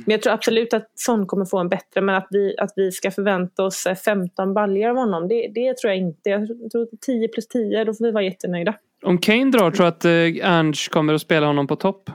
[0.05, 2.91] Men jag tror absolut att Son kommer få en bättre, men att vi, att vi
[2.91, 6.29] ska förvänta oss eh, 15 baljor av honom, det, det tror jag inte.
[6.29, 8.73] Jag tror 10 plus 10, då får vi vara jättenöjda.
[9.03, 12.09] om Kane drar, tror du att eh, Ernst kommer att spela honom på topp?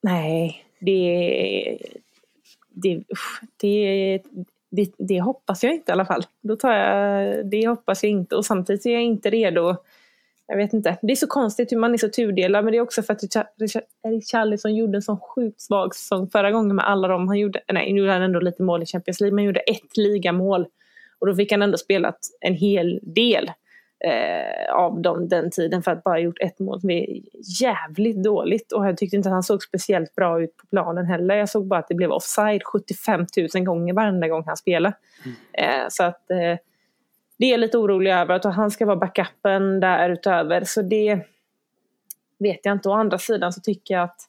[0.00, 1.78] Nej, det,
[2.68, 3.02] det,
[3.60, 4.22] det,
[4.70, 6.22] det, det hoppas jag inte i alla fall.
[6.40, 9.76] Då tar jag, det hoppas jag inte och samtidigt är jag inte redo.
[10.48, 10.98] Jag vet inte.
[11.02, 13.22] Det är så konstigt hur man är så tudelad men det är också för att
[14.08, 17.60] Richarlison gjorde en sån sjukt svag säsong förra gången med alla dem han gjorde.
[17.72, 20.66] Nej, nu gjorde han ändå lite mål i Champions League men han gjorde ett ligamål.
[21.18, 23.50] Och då fick han ändå spelat en hel del
[24.04, 27.06] eh, av dem den tiden för att bara ha gjort ett mål som är
[27.60, 28.72] jävligt dåligt.
[28.72, 31.36] Och jag tyckte inte att han såg speciellt bra ut på planen heller.
[31.36, 34.96] Jag såg bara att det blev offside 75 000 gånger varenda gång han spelade.
[35.52, 36.58] Eh, så att eh,
[37.38, 40.64] det är lite orolig över att han ska vara backupen därutöver.
[40.64, 41.20] Så det
[42.38, 42.88] vet jag inte.
[42.88, 44.20] Å andra sidan så tycker jag att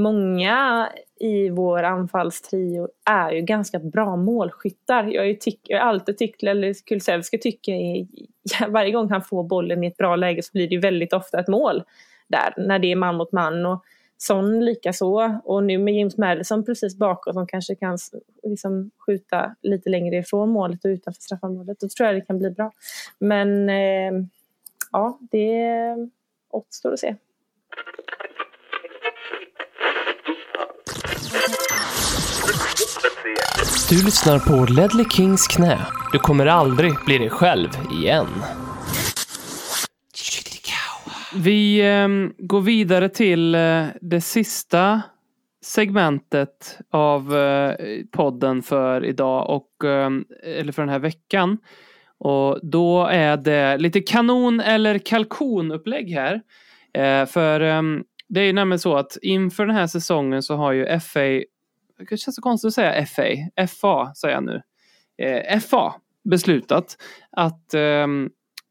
[0.00, 0.88] många
[1.20, 5.04] i vår anfallstrio är ju ganska bra målskyttar.
[5.04, 8.06] Jag är ju tyck, jag har alltid tyckt, eller Kulusevski tycker, är,
[8.68, 11.40] varje gång han får bollen i ett bra läge så blir det ju väldigt ofta
[11.40, 11.82] ett mål
[12.28, 13.66] där, när det är man mot man.
[13.66, 13.84] Och
[14.22, 15.40] Son likaså.
[15.44, 17.98] Och nu med James Madison precis bakom som kanske kan
[18.42, 21.80] liksom skjuta lite längre ifrån målet och utanför straffområdet.
[21.80, 22.72] Då tror jag det kan bli bra.
[23.18, 24.12] Men eh,
[24.92, 25.96] ja, det
[26.50, 27.16] återstår att se.
[33.88, 35.78] Du lyssnar på Ledley Kings knä.
[36.12, 38.26] Du kommer aldrig bli dig själv igen.
[41.34, 45.02] Vi eh, går vidare till eh, det sista
[45.64, 47.74] segmentet av eh,
[48.12, 51.58] podden för idag och ehm, eller för den här veckan.
[52.18, 56.40] Och då är det lite kanon eller kalkonupplägg här.
[56.94, 60.72] Eh, för ehm, det är ju nämligen så att inför den här säsongen så har
[60.72, 61.20] ju FA,
[62.10, 64.62] det känns så konstigt att säga FA, FA säger jag nu,
[65.18, 65.94] eh, FA
[66.24, 66.96] beslutat
[67.30, 68.06] att eh,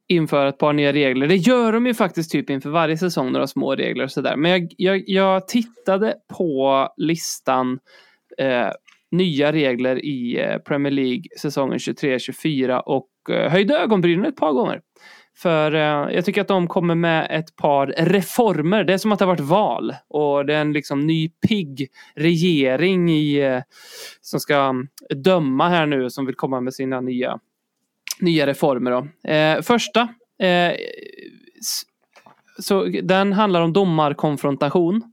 [0.07, 1.27] införa ett par nya regler.
[1.27, 4.35] Det gör de ju faktiskt typ inför varje säsong, några små regler och sådär.
[4.35, 7.79] Men jag, jag, jag tittade på listan
[8.37, 8.69] eh,
[9.11, 14.81] nya regler i eh, Premier League säsongen 23-24 och eh, höjde ögonbrynen ett par gånger.
[15.41, 18.83] För eh, jag tycker att de kommer med ett par reformer.
[18.83, 21.87] Det är som att det har varit val och det är en liksom ny pigg
[22.15, 23.61] regering i, eh,
[24.21, 24.87] som ska mm,
[25.23, 27.39] döma här nu som vill komma med sina nya
[28.19, 28.91] nya reformer.
[28.91, 29.29] Då.
[29.29, 30.01] Eh, första,
[30.39, 30.75] eh,
[32.59, 35.03] så den handlar om domarkonfrontation.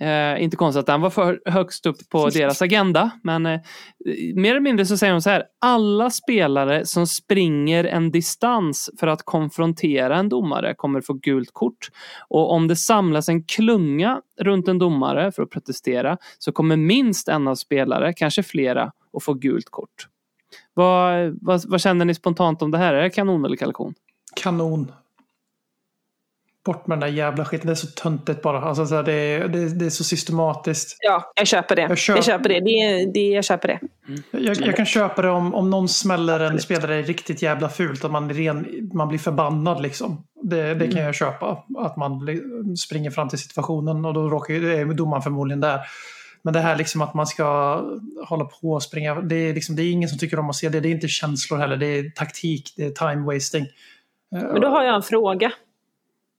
[0.00, 3.10] Eh, inte konstigt att den var för högst upp på deras agenda.
[3.22, 3.60] Men eh,
[4.34, 5.44] mer eller mindre så säger de så här.
[5.58, 11.90] Alla spelare som springer en distans för att konfrontera en domare kommer få gult kort.
[12.28, 17.28] Och om det samlas en klunga runt en domare för att protestera så kommer minst
[17.28, 20.08] en av spelare, kanske flera, att få gult kort.
[20.74, 22.94] Vad, vad, vad känner ni spontant om det här?
[22.94, 23.94] Är det kanon eller kalkon?
[24.36, 24.92] Kanon.
[26.68, 27.66] Bort med den där jävla skiten.
[27.66, 28.60] Det är så töntigt bara.
[28.60, 30.96] Alltså, så här, det, är, det, är, det är så systematiskt.
[31.00, 31.82] Ja, jag köper det.
[31.82, 32.60] Jag Jag köper- det.
[32.60, 33.80] det, är, det jag köper det.
[34.38, 38.04] Jag, jag kan köpa det om, om någon smäller en spelare riktigt jävla fult.
[38.04, 40.24] Att man, ren, man blir förbannad liksom.
[40.42, 41.64] Det, det kan jag köpa.
[41.78, 42.20] Att man
[42.86, 45.80] springer fram till situationen och då råkar ju, det är domaren förmodligen där.
[46.42, 47.44] Men det här liksom att man ska
[48.26, 49.14] hålla på och springa.
[49.14, 50.80] Det är, liksom, det är ingen som tycker om att se det.
[50.80, 51.76] Det är inte känslor heller.
[51.76, 52.74] Det är taktik.
[52.76, 53.66] Det är time wasting.
[54.30, 55.52] Men då har jag en fråga.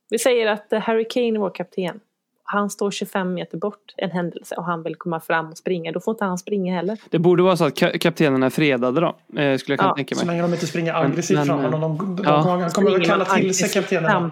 [0.09, 1.99] Vi säger att eh, Harry Kane är vår kapten.
[2.43, 5.91] Han står 25 meter bort en händelse och han vill komma fram och springa.
[5.91, 6.97] Då får inte han springa heller.
[7.09, 9.07] Det borde vara så att ka- kaptenen är fredade då.
[9.07, 10.35] Eh, skulle jag kunna Ja, tänka Så mig.
[10.35, 11.61] länge de inte springer aggressivt Men- fram.
[11.61, 12.37] men- Men, de, de, de, Ja.
[12.37, 14.09] Han kommer väl kalla till sig kaptenerna.
[14.09, 14.31] fram.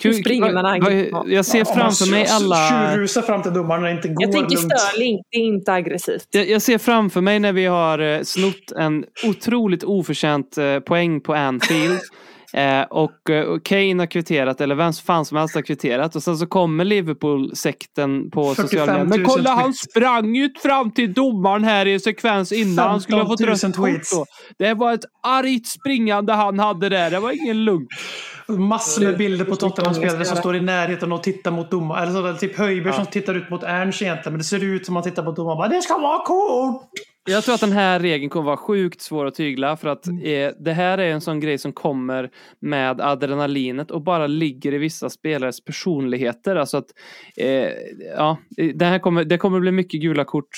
[0.00, 1.14] Kul- springer man aggressivt.
[1.26, 2.56] Jag ser framför mig alla...
[2.92, 4.78] Tjurrusar fram till domaren när det inte går Jag tänker lugnt.
[4.80, 6.26] Sterling, det är inte aggressivt.
[6.30, 11.20] Jag, jag ser framför mig när vi har eh, snott en otroligt oförtjänt eh, poäng
[11.20, 11.98] på Anfield.
[12.52, 16.16] Eh, och, eh, och Kane har kvitterat, eller vem fan som helst har kvitterat.
[16.16, 19.18] Och sen så kommer Liverpool-sekten på 45 sociala 000 medier.
[19.18, 22.88] Men kolla, han sprang ju fram till domaren här i en sekvens innan.
[22.90, 24.28] Han skulle ha fått 15 000 rött kort.
[24.58, 27.10] Det var ett argt springande han hade där.
[27.10, 27.86] Det var ingen lugn.
[28.48, 32.02] Massor med bilder på Tottenham-spelare som står i närheten och tittar mot domaren.
[32.02, 34.32] Eller sådär, typ Höjberg som tittar ut mot Ernst egentligen.
[34.32, 35.70] Men det ser ut som att man tittar på domaren.
[35.70, 36.90] Det ska vara kort!
[37.28, 40.14] Jag tror att den här regeln kommer vara sjukt svår att tygla för att eh,
[40.58, 45.10] det här är en sån grej som kommer med adrenalinet och bara ligger i vissa
[45.10, 46.56] spelares personligheter.
[46.56, 46.86] Alltså att,
[47.36, 47.68] eh,
[48.16, 48.36] ja,
[48.74, 50.48] det här kommer, det kommer bli mycket gula kort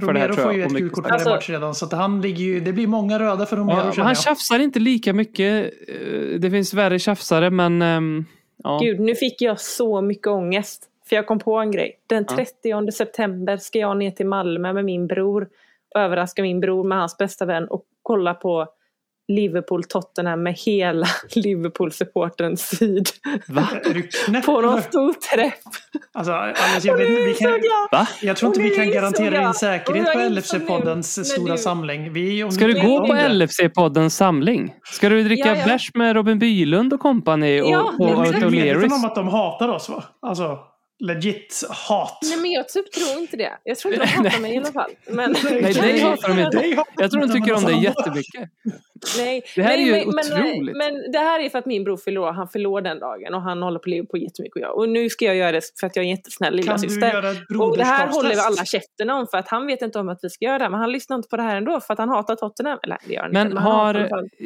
[0.00, 0.58] för det här Romero tror får jag.
[0.58, 1.74] ju och ett gult kort varje Alltså- match redan.
[1.74, 4.78] Så att han ligger ju, det blir många röda för Romero Ja, han tjafsar inte
[4.80, 5.72] lika mycket.
[5.88, 8.24] eh, Det finns värre tjafsare men ehm,
[8.64, 8.78] ja.
[8.82, 10.88] Gud, nu fick jag så mycket ångest.
[11.08, 11.98] För jag kom på en grej.
[12.06, 15.48] Den 30 september ska jag ner till Malmö med min bror.
[15.94, 18.66] Och överraska min bror med hans bästa vän och kolla på
[19.32, 23.08] Liverpool-Tottenham med hela Liverpool-supporten syd.
[23.48, 23.68] Va?
[23.84, 24.44] Är du knäpp?
[24.46, 25.54] På någon stor träff.
[26.12, 27.98] Alltså, alltså, jag, vet, vi kan, jag!
[27.98, 28.08] Va?
[28.22, 32.12] jag tror inte Och vi kan garantera din säkerhet Och på LFC-poddens stora du- samling.
[32.12, 33.12] Vi, Ska du gå på.
[33.14, 34.74] LFC-poddens samling?
[34.84, 35.64] Ska du dricka Ja, ja.
[35.66, 38.50] bärs med Robin Bylund och company och, Ja, och, men och, Du är medveten
[38.90, 38.94] O'Learys?
[38.94, 40.04] om att de hatar oss va?
[40.22, 40.58] Alltså,
[41.02, 42.18] legit hat.
[42.22, 43.58] Nej men jag typ tror inte det.
[43.64, 44.90] Jag tror inte de hatar mig i alla fall.
[45.06, 46.84] Men, Nej, dig hatar de inte.
[46.96, 48.50] Jag tror de tycker men om dig jättemycket.
[49.16, 50.76] Nej, Det här nej, är ju men, men, otroligt.
[50.76, 52.32] Men, det här är för att min bror fyller år.
[52.32, 54.76] Han fyller år den dagen och han håller på Liverpool jättemycket och jag.
[54.78, 57.12] Och nu ska jag göra det för att jag är en jättesnäll Kan du lillasyster.
[57.12, 60.08] göra ett Och det här håller alla käften om för att han vet inte om
[60.08, 60.68] att vi ska göra det.
[60.68, 62.78] Men han lyssnar inte på det här ändå för att han hatar Tottenham.
[62.82, 63.60] Eller det gör han Men inte.
[63.60, 63.94] han har.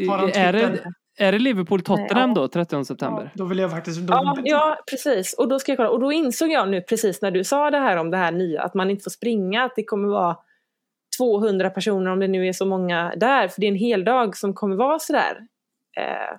[0.08, 0.92] Har han är, det?
[1.16, 3.30] Är det Liverpool-Tottenham då, 30 september?
[3.34, 4.00] Då vill jag faktiskt...
[4.00, 5.34] Då, Ja, ja, precis.
[5.34, 5.90] Och då ska jag kolla.
[5.90, 8.62] Och då insåg jag nu precis när du sa det här om det här nya,
[8.62, 10.36] att man inte får springa, att det kommer vara
[11.18, 13.48] 200 personer om det nu är så många där.
[13.48, 15.38] För det är en hel dag som kommer vara sådär.
[15.96, 16.38] Eh,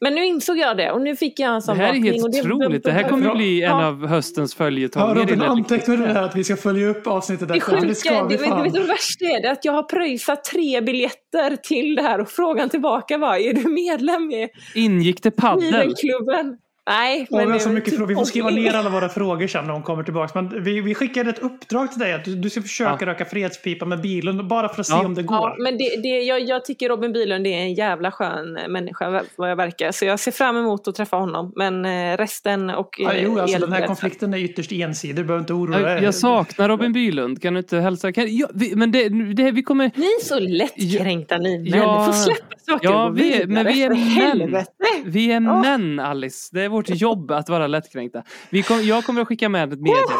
[0.00, 2.24] men nu insåg jag det och nu fick jag en Det sån här är helt
[2.24, 2.84] och otroligt.
[2.84, 3.86] Det här kommer ju bli en Ja.
[3.86, 5.16] av höstens följetonger.
[5.16, 7.94] i Robin, antecknar du det här att vi ska följa upp avsnittet Det sjuka, det
[7.94, 8.62] ska det, vi vet, fan.
[8.62, 9.42] vet du vad värsta är?
[9.42, 13.52] Det att jag har pröjsat tre biljetter till det här och frågan tillbaka var, är
[13.54, 15.64] du medlem i Ingick det paddel?
[15.72, 16.56] Milenklubben?
[16.88, 18.06] Nej, Ja, vi så mycket frågor.
[18.06, 20.42] Vi får skriva ner alla våra frågor sen när de kommer tillbaka.
[20.42, 23.06] Men vi, vi skickade ett uppdrag till dig att du, du ska försöka Ja.
[23.06, 25.04] röka fredspipa med bilen bara för att se Ja.
[25.06, 25.36] om det går.
[25.36, 29.22] Ja, men det, det, jag, jag tycker Robin Bylund är en jävla skön eh, människa
[29.36, 29.92] vad jag verkar.
[29.92, 31.52] Så jag ser fram emot att träffa honom.
[31.56, 35.16] Men eh, resten och Ja, eh, jo, alltså, den här konflikten är ytterst ensidig.
[35.16, 35.92] Du behöver inte oroa dig.
[35.92, 37.42] Jag, jag saknar Robin Bylund.
[37.42, 38.12] Kan du inte hälsa?
[38.12, 39.90] Kan, ja, vi, men det, det, vi kommer...
[39.94, 41.66] Ni är så lättkränkta ni män.
[41.80, 43.46] Ja, Ni får släppa saker ja, och gå vi vidare.
[43.46, 43.98] men vi är män.
[43.98, 44.70] helvete.
[45.04, 46.48] Vi är män, Alice.
[46.52, 48.22] Det är vårt jobb att vara lättkränkta.
[48.50, 50.14] Vi kom, jag kommer att skicka med ett meddelande.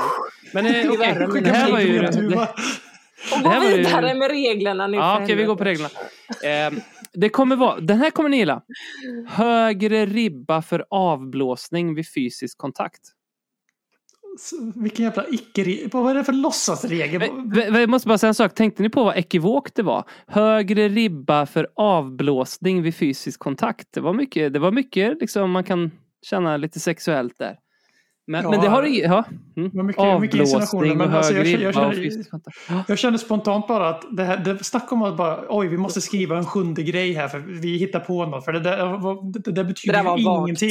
[0.55, 1.99] Men eh, Det okej, här var ju...
[2.01, 2.09] Det?
[3.33, 5.65] Och Det här gå var ju- vidare med reglerna nu ja, okej, vi går på
[5.65, 5.89] reglerna.
[6.45, 6.73] Eh,
[7.13, 8.63] det kommer vara, den här kommer ni gilla.
[9.29, 13.01] Högre ribba för avblåsning vid fysisk kontakt.
[14.75, 17.21] Vilken jävla icke Vad är det för låtsasregel?
[17.21, 17.31] V-
[17.71, 18.55] v- Jag måste bara säga en sak.
[18.55, 20.05] Tänkte ni på vad ekivokt det var?
[20.27, 23.89] Högre ribba för avblåsning vid fysisk kontakt.
[23.91, 25.91] Det var mycket, det var mycket liksom man kan
[26.31, 27.57] känna lite sexuellt där.
[28.27, 29.25] Men, Ja, men det har det ja.
[29.57, 29.87] Mm.
[29.87, 32.85] mycket- Avblåsning och men alltså jag- jag känner-.
[32.89, 36.01] Jag kände spontant bara att det här, det snack om att bara, oj, vi måste
[36.01, 38.45] skriva en sjunde grej här för vi hittar på något.
[38.45, 38.77] För det där,
[39.33, 40.71] det, det där betyder Det där ingenting.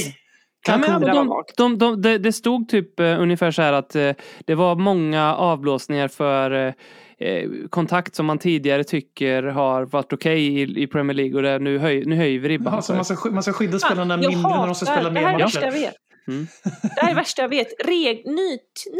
[0.68, 4.12] Ja, men, de, de, de, det, stod typ eh, ungefär så här att eh,
[4.45, 6.74] det var många avblåsningar för eh,
[7.20, 11.59] eh, kontakt som man tidigare tycker har varit okej i, i Premier League och det,
[11.59, 12.74] nu, höj, nu höjer vi ribban.
[12.74, 15.11] Alltså, man, ska, sk- man ska skydda spelarna jag mindre när de ska spela det
[15.11, 15.80] mer här är det värsta jag matcher.
[15.82, 15.95] vet.
[16.28, 16.47] Mm.
[16.63, 17.68] Det här är det värsta jag vet.
[17.86, 18.57] Reg, ny,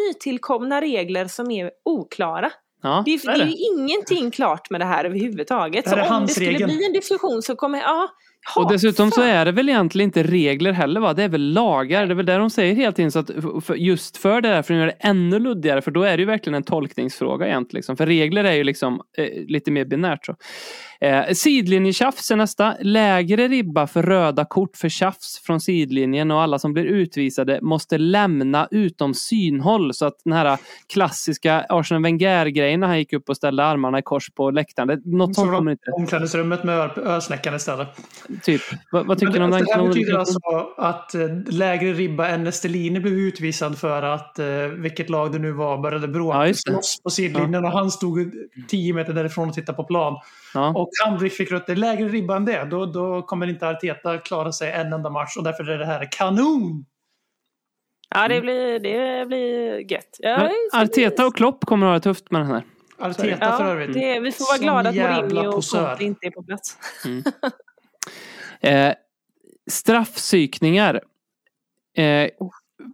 [0.08, 2.52] nytillkomna regler som är oklara.
[2.84, 3.52] ja, Det är, det är det.
[3.52, 5.86] ju ingenting klart med det här överhuvudtaget.
[5.86, 7.80] Det här är så om det skulle bli en diskussion så kommer...
[7.80, 8.08] Ja,
[8.58, 11.14] Och ha, dessutom så är det väl egentligen inte regler heller va?
[11.14, 12.06] Det är väl lagar.
[12.06, 13.12] Det är väl det de säger hela tiden.
[13.12, 13.30] Så att
[13.76, 15.82] just för det där, för att göra det ännu luddigare.
[15.82, 17.78] För då är det ju verkligen en tolkningsfråga egentligen.
[17.80, 17.98] Liksom.
[17.98, 20.26] För regler är ju liksom eh, lite mer binärt.
[20.26, 20.36] Så.
[21.02, 22.76] Eh, sidlinjetjafs är nästa.
[22.82, 27.98] Lägre ribba för röda kort för tjafs från sidlinjen och alla som blir utvisade måste
[27.98, 29.94] lämna utom synhåll.
[29.94, 30.58] Så att den här
[30.94, 34.88] klassiska Arsenal Wenger-grejen när han gick upp och ställde armarna i kors på läktaren.
[34.88, 35.92] Det, något Så sånt kommer inte.
[35.92, 37.88] omklädningsrummet med ö- ölsnäckan istället.
[38.44, 38.62] Typ.
[38.92, 39.66] Vad, vad tycker ni om den?
[39.66, 40.40] det här betyder alltså
[40.78, 44.46] att eh, lägre ribba än Estelini blev utvisad för att eh,
[44.78, 48.32] vilket lag det nu var började bråka Ja, slåss på sidlinjen och han stod
[48.68, 50.20] 10 meter därifrån och tittade på plan.
[50.54, 50.70] Ja.
[50.70, 51.68] Och han fick rött.
[51.68, 52.68] Det lägre ribba än det.
[52.72, 56.08] Då, då kommer inte Arteta klara sig en enda match och därför är det här
[56.12, 56.86] kanon!
[58.10, 60.18] Ja, det blir, det blir gött.
[60.20, 62.64] Ja, Arteta och Klopp kommer att ha det tufft med den här.
[63.00, 63.94] Arteta för övrigt.
[63.94, 65.64] det, vi får vara glada att Mourinho och.
[65.64, 66.78] Conte inte är på plats.
[68.66, 68.94] Eh,
[69.72, 71.02] straffpsykningar.
[71.98, 72.30] Eh,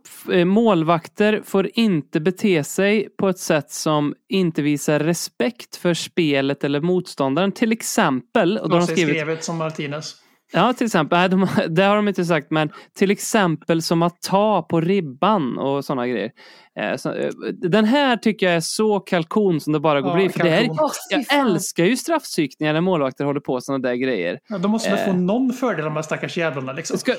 [0.05, 5.93] f- eh, målvakter får inte bete sig på ett sätt som inte visar respekt för
[5.93, 7.51] spelet eller motståndaren.
[7.51, 10.20] Till exempel, och då har de skrivit, som Martinez.
[10.53, 14.21] Ja till exempel, nej, de, det har de inte sagt, men till exempel som att
[14.21, 16.31] ta på ribban och sådana grejer.
[16.79, 20.29] Eh, eh, den här tycker jag är så kalkon som det bara går Ja, bli.
[20.29, 20.69] För det här,
[21.09, 24.39] jag älskar ju straffpsykningar när målvakter håller på sådana där grejer.
[24.47, 25.05] Ja, de måste väl Eh.
[25.05, 26.97] få någon fördel av de här stackars jävlarna liksom.
[26.97, 27.15] Ska,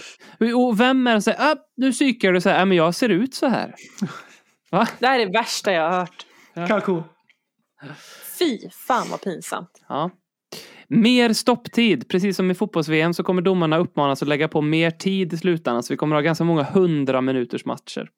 [0.57, 3.09] och vem är det som säger, ah, nu psykar du så här, men jag ser
[3.09, 3.75] ut så här.
[4.71, 4.89] Va?
[4.99, 6.27] Det här är det värsta jag har hört.
[6.69, 7.03] Kalkon.
[8.39, 9.71] Fy fan vad pinsamt.
[9.89, 10.11] Ja.
[10.93, 12.09] Mer stopptid.
[12.09, 15.83] Precis som i fotbolls-VM så kommer domarna uppmanas att lägga på mer tid i slutändan.
[15.83, 18.09] Så vi kommer ha ganska många hundra minuters matcher.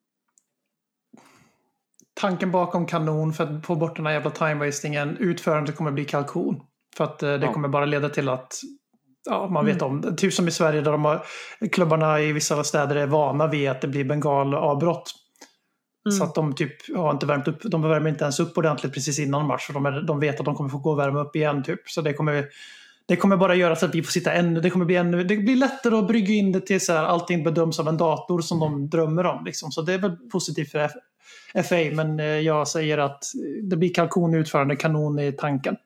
[2.20, 5.16] Tanken bakom kanon för att få bort den här jävla time-wastingen.
[5.18, 6.61] Utförandet kommer bli kalkon.
[6.97, 7.53] För att eh, det Ja.
[7.53, 8.61] kommer bara leda till att
[9.31, 10.16] ja, man vet om det.
[10.16, 11.22] Typ som i Sverige där de har,
[11.72, 15.12] klubbarna i vissa städer är vana vid att det blir bengalavbrott.
[16.11, 19.19] Så att de typ har inte värmt upp, de värmer inte ens upp ordentligt precis
[19.19, 19.67] innan match.
[19.67, 21.81] För de, är, de vet att de kommer få gå och värma upp igen typ.
[21.89, 22.47] Så det kommer,
[23.07, 25.37] det kommer bara göra så att vi får sitta ännu, det kommer bli ännu, det
[25.37, 28.61] blir lättare att brygga in det till så här, allting bedöms av en dator som
[28.61, 29.45] de drömmer om.
[29.45, 29.73] Liksom.
[29.73, 30.89] Så det är väl positivt för
[31.63, 33.25] FA, men eh, jag säger att
[33.63, 35.77] det blir kalkon i utförande, kanon i tanken.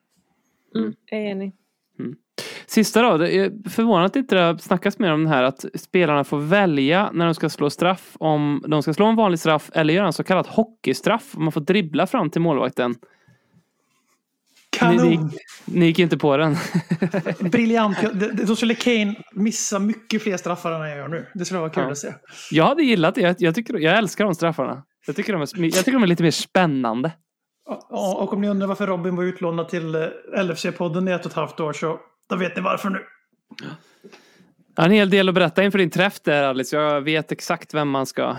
[0.75, 1.53] Mm, jag är enig.
[2.69, 5.65] Sista då, det är förvånande att inte det har snackats mer om det här att
[5.75, 9.69] spelarna får välja när de ska slå straff om de ska slå en vanlig straff
[9.73, 11.33] eller göra en så kallad hockeystraff.
[11.37, 12.91] Man får dribbla fram till målvakten.
[12.91, 12.97] Ni,
[14.79, 15.07] Kanon!
[15.09, 15.19] ni,
[15.79, 16.55] ni gick inte på den.
[17.51, 17.97] Briljant!
[18.03, 21.25] Jag- Då skulle Kane missa mycket fler straffar än han gör nu.
[21.33, 21.91] Det skulle vara kul Ja.
[21.91, 22.13] att se.
[22.51, 23.21] Jag hade gillat det.
[23.21, 24.83] Jag, jag, tycker, jag älskar de straffarna.
[25.07, 27.11] Jag tycker de, är, jag tycker de är lite mer spännande.
[27.89, 30.01] Ja, och om ni undrar varför Robin var utlånad till eh,
[30.37, 31.99] LFC-podden i ett och ett halvt år så
[32.29, 32.99] då vet ni varför nu.
[34.75, 36.75] Jag har en hel del att berätta inför din träff där Alice.
[36.75, 38.37] Jag vet exakt vem man ska...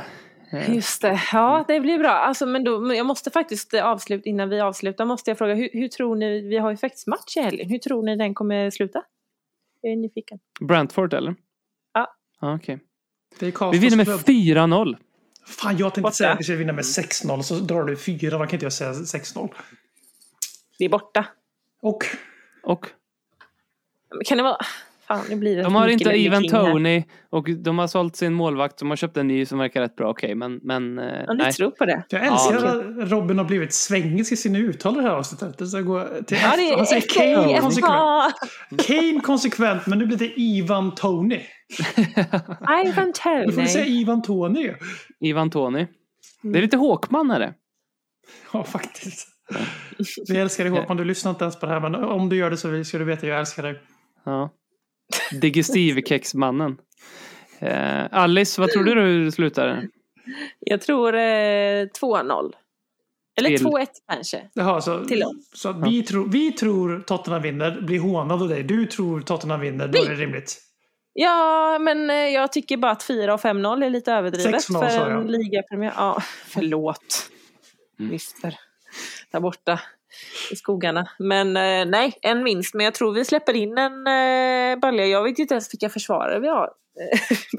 [0.69, 2.11] Just det, ja det blir bra.
[2.11, 5.69] Alltså, men då, jag måste faktiskt eh, avsluta, innan vi avslutar måste jag fråga, hur,
[5.73, 8.71] hur tror ni, vi har ju faktiskt match i helgen, hur tror ni den kommer
[8.71, 9.03] sluta?
[9.81, 10.39] Jag är nyfiken.
[10.61, 11.35] Brentford eller?
[11.93, 12.15] Ja.
[12.41, 14.21] ja är Vi vinner med klubb.
[14.21, 14.97] 4-0.
[15.47, 16.15] Fan, jag tänkte Borta.
[16.15, 18.39] säga att vi ska vinna med 6-0, så drar du 4.
[18.39, 19.49] Man kan inte jag säga 6-0.
[20.79, 21.27] Vi är borta.
[21.83, 22.05] Och
[22.63, 22.87] Och
[24.27, 24.57] Kan det vara...
[25.11, 26.49] Fan, nu blir det de har inte Ivan.
[26.49, 28.79] Tony och de har sålt sin målvakt.
[28.79, 30.11] De har köpt en ny som verkar rätt bra.
[30.11, 31.53] Okej, men, men eh, Ja, nej.
[31.53, 32.03] tror på det?
[32.09, 35.59] jag älskar Ja, att Robin har blivit svängig i sina uttal det här avsnittet.
[35.59, 38.35] Det ska gå till Ja, det han säger är Kane konsekvent.
[38.87, 41.41] Kane konsekvent, men nu blir det Ivan Tony.
[42.87, 43.13] Ivan
[43.47, 44.01] Nu får vi säga Tony.
[44.01, 44.73] Ivan Tony.
[45.21, 45.87] Ivan Tony.
[46.43, 47.55] Det är lite Håkman är det.
[48.53, 49.29] Ja, faktiskt.
[50.29, 52.51] Vi älskar dig Håkman, du lyssnar inte ens på det här, men om du gör
[52.51, 53.81] det så ska du veta att jag älskar dig.
[54.25, 54.51] Ja.
[55.41, 56.77] Digestivkexmannen.
[57.59, 59.89] Eh, Alice, vad tror du hur det slutar?
[60.61, 62.53] Jag tror eh, 2-0.
[63.39, 64.51] Eller Till- 2-1 kanske.
[64.53, 65.33] Jaha, så, Till oss.
[65.55, 68.63] så vi, tror, vi tror Tottenham vinner, blir hånad av dig.
[68.63, 70.61] Du tror Tottenham vinner, då är det rimligt.
[71.13, 74.89] Ja, men eh, jag tycker bara att 4 och 5-0 är lite överdrivet 6-0 för
[74.89, 75.93] sa en ligapremiär.
[75.97, 77.31] Ja, förlåt.
[77.99, 78.11] Mm.
[78.13, 78.59] Mister.
[79.33, 79.81] Där borta
[80.51, 81.07] i skogarna.
[81.19, 82.75] Men eh, nej, en minst.
[82.75, 85.07] Men jag tror vi släpper in en uh, balja.
[85.07, 86.69] Jag vet inte ens vilka försvarare vi har.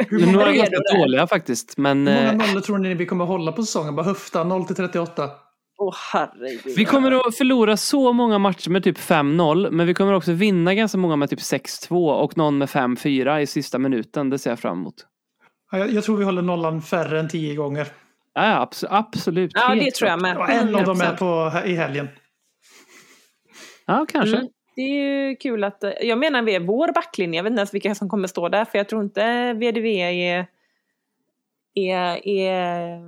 [0.12, 1.78] Nu några redo ganska dåliga faktiskt.
[1.78, 3.96] Men Hur eh, många nollor tror ni vi kommer hålla på säsongen?
[3.96, 5.30] Bara höfta 0 till 38.
[5.78, 6.76] Åh herregud.
[6.78, 9.72] vi kommer att förlora så många matcher med typ 5-0.
[9.72, 13.48] Men vi kommer också vinna ganska många med typ 6-2 och någon med 5-4 i
[13.48, 14.30] sista minuten.
[14.30, 14.94] Det ser jag fram emot.
[15.72, 17.88] Ja, Jag, jag tror vi håller nollan färre än 10 gånger.
[18.34, 18.42] Ja,
[18.72, 19.52] abs- absolut.
[19.54, 20.38] Ja, det tror jag med.
[20.38, 21.18] Och en av dem är 100%.
[21.18, 22.08] på, i helgen.
[23.86, 24.38] Ja, kanske.
[24.38, 24.50] Mm.
[24.76, 27.60] Det är ju kul att, eh, jag menar vi är vår backlinje, jag vet inte
[27.60, 30.48] ens vilka som kommer stå där för jag tror inte VDV är,
[31.76, 33.00] är, är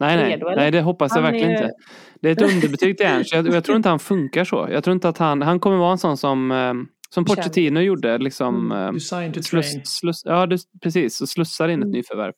[0.00, 0.30] Nej, nej.
[0.30, 1.74] redo, nej, det hoppas jag Han verkligen är- inte.
[2.20, 3.32] Det är ett underbetyg till Ernst.
[3.34, 4.68] Jag, jag tror inte han funkar så.
[4.70, 6.74] Jag tror inte att han, han kommer vara en sån som, eh,
[7.10, 7.24] som.
[7.24, 8.18] Pochettino gjorde.
[8.18, 9.84] Liksom, eh, signed to sluss, train.
[9.86, 11.20] sluss, ja, det, precis.
[11.20, 11.90] Och slussar in ett Mm.
[11.92, 12.32] nyförvärv.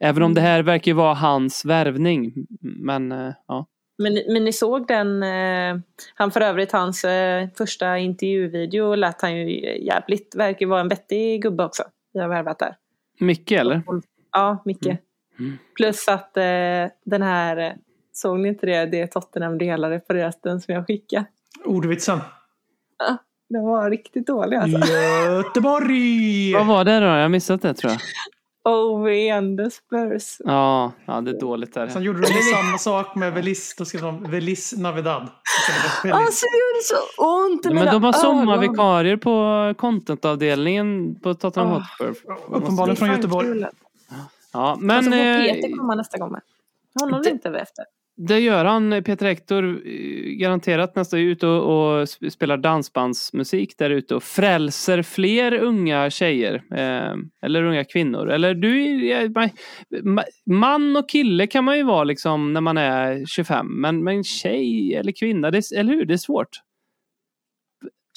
[0.00, 2.32] Även om det här verkar vara hans värvning.
[2.60, 3.66] Men eh, ja.
[3.98, 5.80] Men, men ni såg den, eh,
[6.14, 9.50] han för övrigt hans eh, första intervjuvideo lät han ju
[9.84, 11.82] jävligt, verkar ju vara en vettig gubbe också.
[12.12, 12.76] Vi har värvat där.
[13.20, 13.82] Micke eller?
[14.32, 14.86] Ja, Micke.
[15.38, 15.58] Mm.
[15.76, 16.42] Plus att eh,
[17.04, 17.72] den här, eh,
[18.12, 21.24] såg ni inte det, det Tottenham delade på rösten som jag skickade?
[21.64, 22.20] Ordvitsen.
[23.50, 24.94] Den var riktigt dålig alltså.
[25.24, 26.52] Göteborg!
[26.54, 27.06] Vad var det då?
[27.06, 28.00] Jag har missat det tror jag.
[28.68, 30.36] Over and the Spurs.
[30.44, 31.88] Ja, ja det är dåligt där.
[31.88, 33.74] Sen gjorde de samma sak med Velis.
[33.78, 35.28] Då skrev de Velis Navidad.
[36.12, 41.72] Alltså det gjorde så ont i Men mina de har sommarvikarier på contentavdelningen på Tottenham.
[41.72, 42.14] Hotspur.
[42.48, 43.64] Uppenbarligen från Göteborg.
[44.52, 46.40] Ja, Men, alltså, Peter komma nästa gång med?
[47.00, 47.84] Honom det- längtar vi efter
[48.18, 49.02] det gör han.
[49.04, 55.02] Peter Hector eh, garanterat nästan är ute och, och spelar dansbandsmusik där ute och frälser
[55.02, 56.54] fler unga tjejer.
[56.54, 57.14] Eh,
[57.46, 58.30] eller unga kvinnor.
[58.30, 59.28] Eller du,
[60.50, 63.80] man och kille kan man ju vara liksom när man är 25.
[63.80, 66.04] Men, men tjej eller kvinna, det, är- eller hur?
[66.04, 66.48] Det är svårt.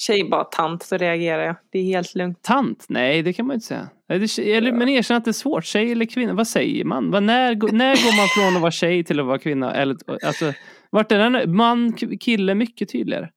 [0.06, 1.56] Tjej bara tant så reagerar jag.
[1.70, 2.42] Det är helt lugnt.
[2.42, 2.86] Tant?
[2.88, 4.56] Nej, det kan man ju inte säga.
[4.56, 5.64] Eller, men erkänn att det är svårt.
[5.64, 6.32] Tjej eller kvinna?
[6.32, 7.10] Vad säger man?
[7.10, 9.74] Vad, när, när går man från att vara tjej till att vara kvinna?
[9.74, 9.96] Eller,
[10.26, 10.52] alltså,
[10.90, 11.56] vart är den?
[11.56, 13.28] Man, kille, mycket tydligare.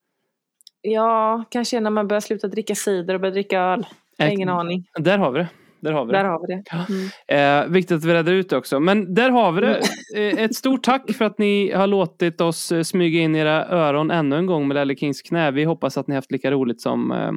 [0.82, 3.86] Ja, kanske när man börjar sluta dricka cider och börjar dricka öl.
[4.18, 4.86] Jag har ingen aning.
[4.99, 5.47] Där har vi det.
[5.86, 6.17] Där har vi det.
[6.17, 6.63] Där har vi det.
[7.27, 7.65] Mm.
[7.65, 8.79] Eh, viktigt att vi redde ut det också.
[8.79, 9.81] Men där har vi det.
[10.15, 14.11] Eh, ett stort tack för att ni har låtit oss eh, smyga in era öron
[14.11, 15.51] ännu en gång med Lelle Kings knä.
[15.51, 17.31] Vi hoppas att ni haft lika roligt som eh,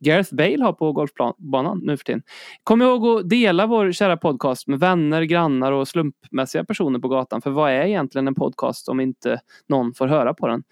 [0.00, 2.22] Gareth Bale har på golfbanan nu för tiden.
[2.62, 7.42] Kom ihåg att dela vår kära podcast med vänner, grannar och slumpmässiga personer på gatan.
[7.42, 10.62] För vad är egentligen en podcast om inte någon får höra på den?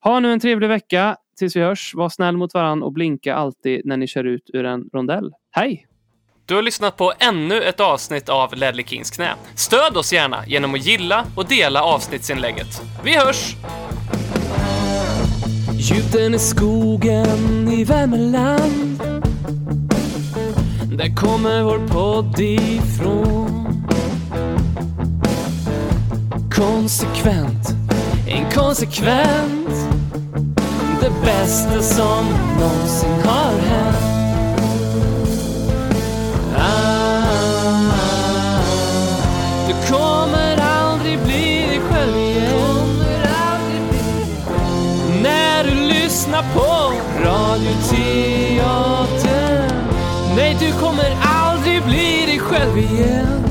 [0.00, 1.16] Ha nu en trevlig vecka.
[1.38, 1.94] Tills vi hörs.
[1.94, 5.32] Var snäll mot varandra och blinka alltid när ni kör ut ur en rondell.
[5.50, 5.86] Hej!
[6.46, 9.34] Du har lyssnat på ännu ett avsnitt av Ledley Kings knä.
[9.54, 12.82] Stöd oss gärna genom att gilla och dela avsnittsinlägget.
[13.04, 13.56] Vi hörs!
[15.72, 19.02] Gjuten i skogen i Värmeland
[20.98, 23.86] Där kommer vår podd ifrån
[26.54, 27.68] Konsekvent,
[28.28, 29.70] inkonsekvent
[31.00, 32.26] Det bästa som
[32.60, 34.13] någonsin har hänt
[46.34, 46.92] lyssna på
[47.24, 48.64] Radioteatern
[50.36, 53.44] Nej, du kommer aldrig bli dig själv igen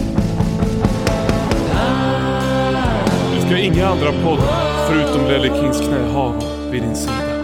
[3.35, 6.33] Du ska inga andra poddar förutom Lelle Kings knä ha
[6.71, 7.42] vid din sida.